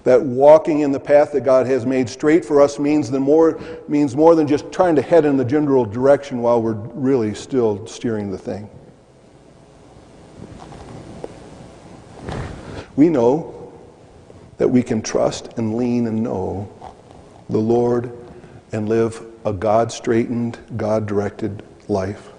that 0.07 0.23
walking 0.23 0.81
in 0.81 0.93
the 0.93 1.01
path 1.01 1.33
that 1.33 1.41
God 1.41 1.67
has 1.67 1.85
made 1.85 2.09
straight 2.09 2.45
for 2.45 2.63
us 2.63 2.79
means, 2.79 3.11
the 3.11 3.19
more, 3.19 3.59
means 3.89 4.15
more 4.15 4.37
than 4.37 4.47
just 4.47 4.71
trying 4.71 4.95
to 4.95 5.03
head 5.03 5.25
in 5.25 5.37
the 5.37 5.45
general 5.45 5.85
direction 5.85 6.41
while 6.43 6.63
we're 6.63 6.75
really 6.75 7.35
still 7.35 7.85
steering 7.89 8.31
the 8.31 8.39
thing. 8.39 8.71
We 12.95 13.09
know 13.09 13.73
that 14.59 14.69
we 14.69 14.81
can 14.81 15.03
trust 15.03 15.59
and 15.59 15.75
lean 15.77 16.07
and 16.07 16.23
know 16.23 16.73
the 17.51 17.59
Lord 17.59 18.17
and 18.71 18.89
live 18.89 19.21
a 19.45 19.53
God 19.53 19.91
straightened, 19.91 20.57
God 20.77 21.07
directed 21.07 21.65
life. 21.89 22.31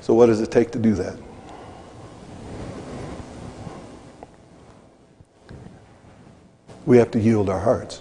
So, 0.00 0.14
what 0.14 0.26
does 0.26 0.40
it 0.40 0.52
take 0.52 0.70
to 0.70 0.78
do 0.78 0.94
that? 0.94 1.25
We 6.86 6.98
have 6.98 7.10
to 7.10 7.20
yield 7.20 7.50
our 7.50 7.58
hearts. 7.58 8.00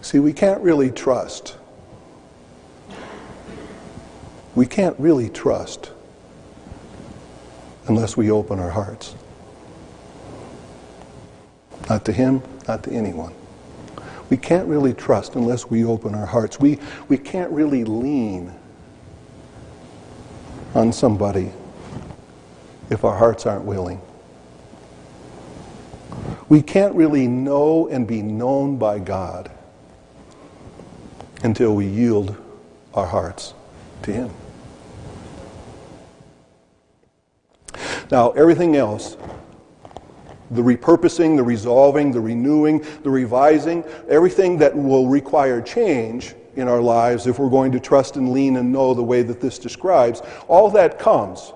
See, 0.00 0.18
we 0.18 0.32
can't 0.32 0.62
really 0.62 0.90
trust. 0.90 1.56
We 4.54 4.64
can't 4.64 4.98
really 4.98 5.28
trust 5.28 5.92
unless 7.88 8.16
we 8.16 8.30
open 8.30 8.58
our 8.58 8.70
hearts. 8.70 9.14
Not 11.90 12.06
to 12.06 12.12
Him, 12.12 12.42
not 12.66 12.82
to 12.84 12.90
anyone. 12.90 13.34
We 14.30 14.38
can't 14.38 14.66
really 14.66 14.94
trust 14.94 15.36
unless 15.36 15.68
we 15.68 15.84
open 15.84 16.14
our 16.14 16.26
hearts. 16.26 16.58
We, 16.58 16.78
we 17.08 17.18
can't 17.18 17.50
really 17.50 17.84
lean 17.84 18.52
on 20.74 20.92
somebody 20.92 21.52
if 22.90 23.04
our 23.04 23.16
hearts 23.16 23.46
aren't 23.46 23.64
willing. 23.64 24.00
We 26.48 26.62
can't 26.62 26.94
really 26.94 27.26
know 27.26 27.88
and 27.88 28.06
be 28.06 28.22
known 28.22 28.78
by 28.78 28.98
God 28.98 29.50
until 31.42 31.74
we 31.74 31.86
yield 31.86 32.36
our 32.94 33.06
hearts 33.06 33.54
to 34.02 34.12
Him. 34.12 34.30
Now, 38.10 38.30
everything 38.30 38.76
else, 38.76 39.18
the 40.50 40.62
repurposing, 40.62 41.36
the 41.36 41.42
resolving, 41.42 42.10
the 42.10 42.20
renewing, 42.20 42.84
the 43.02 43.10
revising, 43.10 43.84
everything 44.08 44.56
that 44.58 44.74
will 44.74 45.08
require 45.08 45.60
change 45.60 46.34
in 46.56 46.66
our 46.68 46.80
lives 46.80 47.26
if 47.26 47.38
we're 47.38 47.50
going 47.50 47.70
to 47.72 47.80
trust 47.80 48.16
and 48.16 48.32
lean 48.32 48.56
and 48.56 48.72
know 48.72 48.94
the 48.94 49.02
way 49.02 49.22
that 49.22 49.40
this 49.40 49.58
describes, 49.58 50.22
all 50.48 50.70
that 50.70 50.98
comes. 50.98 51.52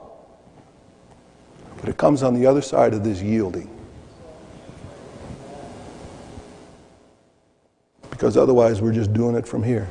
But 1.83 1.91
it 1.91 1.99
comes 1.99 2.23
on 2.23 2.33
the 2.33 2.47
other 2.47 2.63
side 2.63 2.95
of 2.95 3.05
this 3.05 3.21
yielding. 3.21 3.69
Because 8.09 8.37
otherwise, 8.37 8.81
we're 8.81 8.93
just 8.93 9.13
doing 9.13 9.35
it 9.35 9.47
from 9.47 9.65
here. 9.65 9.91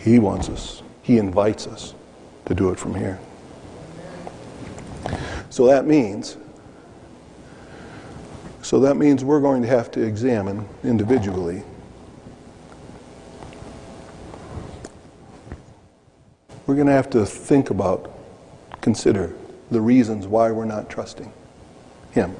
He 0.00 0.18
wants 0.18 0.50
us, 0.50 0.82
He 1.02 1.16
invites 1.16 1.66
us 1.66 1.94
to 2.46 2.54
do 2.54 2.68
it 2.70 2.78
from 2.78 2.94
here. 2.94 3.18
So 5.48 5.66
that 5.68 5.86
means 5.86 6.36
so 8.60 8.80
that 8.80 8.96
means 8.96 9.22
we're 9.22 9.40
going 9.42 9.62
to 9.62 9.68
have 9.68 9.90
to 9.92 10.02
examine 10.02 10.66
individually 10.82 11.62
we're 16.66 16.74
going 16.74 16.86
to 16.86 16.92
have 16.92 17.10
to 17.10 17.24
think 17.26 17.70
about 17.70 18.10
consider 18.80 19.34
the 19.70 19.80
reasons 19.80 20.26
why 20.26 20.50
we're 20.50 20.64
not 20.64 20.90
trusting 20.90 21.32
him 22.12 22.30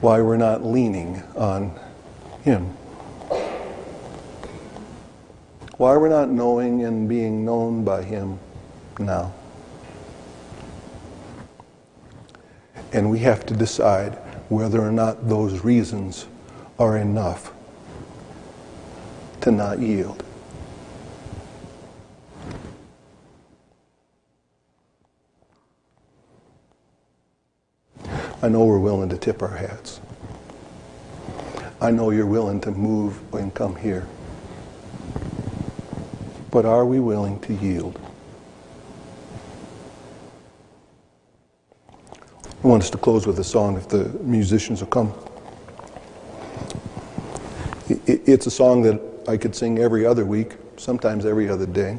why 0.00 0.20
we're 0.20 0.36
not 0.36 0.64
leaning 0.64 1.22
on 1.36 1.78
him 2.42 2.76
why 5.82 5.96
we're 5.96 6.08
not 6.08 6.30
knowing 6.30 6.84
and 6.84 7.08
being 7.08 7.44
known 7.44 7.82
by 7.82 8.04
Him 8.04 8.38
now. 9.00 9.32
And 12.92 13.10
we 13.10 13.18
have 13.18 13.44
to 13.46 13.54
decide 13.54 14.12
whether 14.48 14.80
or 14.80 14.92
not 14.92 15.28
those 15.28 15.64
reasons 15.64 16.26
are 16.78 16.96
enough 16.96 17.52
to 19.40 19.50
not 19.50 19.80
yield. 19.80 20.22
I 28.42 28.48
know 28.48 28.64
we're 28.64 28.78
willing 28.78 29.08
to 29.10 29.16
tip 29.16 29.42
our 29.42 29.56
hats. 29.56 30.00
I 31.80 31.90
know 31.90 32.10
you're 32.10 32.26
willing 32.26 32.60
to 32.62 32.70
move 32.72 33.20
and 33.34 33.54
come 33.54 33.76
here. 33.76 34.06
but 36.52 36.66
are 36.66 36.84
we 36.84 37.00
willing 37.00 37.40
to 37.40 37.54
yield? 37.54 37.98
I 42.62 42.68
want 42.68 42.82
us 42.82 42.90
to 42.90 42.98
close 42.98 43.26
with 43.26 43.38
a 43.40 43.44
song 43.44 43.76
if 43.76 43.88
the 43.88 44.04
musicians 44.20 44.80
will 44.80 44.88
come. 44.88 45.12
It's 48.06 48.46
a 48.46 48.50
song 48.50 48.82
that 48.82 49.00
I 49.26 49.38
could 49.38 49.56
sing 49.56 49.78
every 49.78 50.06
other 50.06 50.24
week, 50.24 50.52
sometimes 50.76 51.24
every 51.24 51.48
other 51.48 51.66
day. 51.66 51.98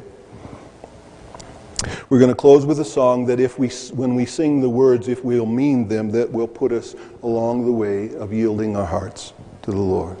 We're 2.14 2.20
going 2.20 2.30
to 2.30 2.36
close 2.36 2.64
with 2.64 2.78
a 2.78 2.84
song 2.84 3.26
that 3.26 3.40
if 3.40 3.58
we, 3.58 3.70
when 3.92 4.14
we 4.14 4.24
sing 4.24 4.60
the 4.60 4.68
words, 4.68 5.08
if 5.08 5.24
we'll 5.24 5.46
mean 5.46 5.88
them, 5.88 6.10
that 6.10 6.30
will 6.30 6.46
put 6.46 6.70
us 6.70 6.94
along 7.24 7.64
the 7.64 7.72
way 7.72 8.14
of 8.14 8.32
yielding 8.32 8.76
our 8.76 8.86
hearts 8.86 9.32
to 9.62 9.72
the 9.72 9.76
Lord. 9.76 10.16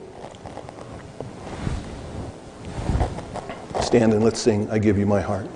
Stand 3.80 4.12
and 4.12 4.24
let's 4.24 4.40
sing, 4.40 4.68
I 4.72 4.80
give 4.80 4.98
you 4.98 5.06
my 5.06 5.20
heart. 5.20 5.48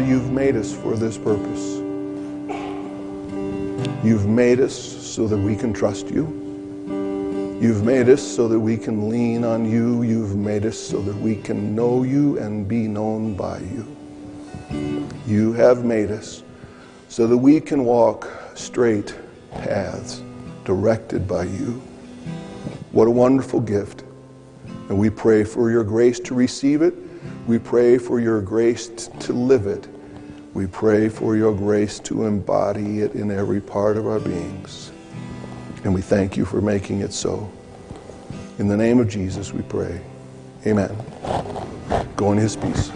Father, 0.00 0.12
you've 0.12 0.32
made 0.32 0.56
us 0.56 0.74
for 0.74 0.96
this 0.96 1.18
purpose. 1.18 1.76
You've 4.02 4.26
made 4.26 4.58
us 4.58 4.74
so 4.74 5.28
that 5.28 5.36
we 5.36 5.54
can 5.54 5.74
trust 5.74 6.08
you. 6.08 6.24
You've 7.60 7.84
made 7.84 8.08
us 8.08 8.22
so 8.22 8.48
that 8.48 8.58
we 8.58 8.78
can 8.78 9.10
lean 9.10 9.44
on 9.44 9.70
you. 9.70 10.02
You've 10.02 10.36
made 10.36 10.64
us 10.64 10.78
so 10.78 11.02
that 11.02 11.16
we 11.16 11.36
can 11.36 11.74
know 11.74 12.02
you 12.02 12.38
and 12.38 12.66
be 12.66 12.88
known 12.88 13.34
by 13.34 13.58
you. 13.58 13.94
You 15.26 15.52
have 15.52 15.84
made 15.84 16.10
us 16.10 16.44
so 17.10 17.26
that 17.26 17.36
we 17.36 17.60
can 17.60 17.84
walk 17.84 18.26
straight 18.54 19.14
paths 19.50 20.22
directed 20.64 21.28
by 21.28 21.44
you. 21.44 21.72
What 22.92 23.06
a 23.06 23.10
wonderful 23.10 23.60
gift. 23.60 24.04
And 24.88 24.98
we 24.98 25.10
pray 25.10 25.44
for 25.44 25.70
your 25.70 25.84
grace 25.84 26.18
to 26.20 26.34
receive 26.34 26.80
it. 26.80 26.94
We 27.46 27.58
pray 27.58 27.98
for 27.98 28.20
your 28.20 28.40
grace 28.40 28.88
to 29.20 29.32
live 29.32 29.66
it. 29.66 29.88
We 30.54 30.66
pray 30.66 31.08
for 31.08 31.36
your 31.36 31.54
grace 31.54 31.98
to 32.00 32.26
embody 32.26 33.00
it 33.00 33.14
in 33.14 33.30
every 33.30 33.60
part 33.60 33.96
of 33.96 34.06
our 34.06 34.20
beings. 34.20 34.92
And 35.84 35.94
we 35.94 36.02
thank 36.02 36.36
you 36.36 36.44
for 36.44 36.60
making 36.60 37.00
it 37.00 37.12
so. 37.12 37.50
In 38.58 38.68
the 38.68 38.76
name 38.76 39.00
of 39.00 39.08
Jesus, 39.08 39.52
we 39.52 39.62
pray. 39.62 40.00
Amen. 40.66 40.94
Go 42.16 42.32
in 42.32 42.38
his 42.38 42.56
peace. 42.56 42.90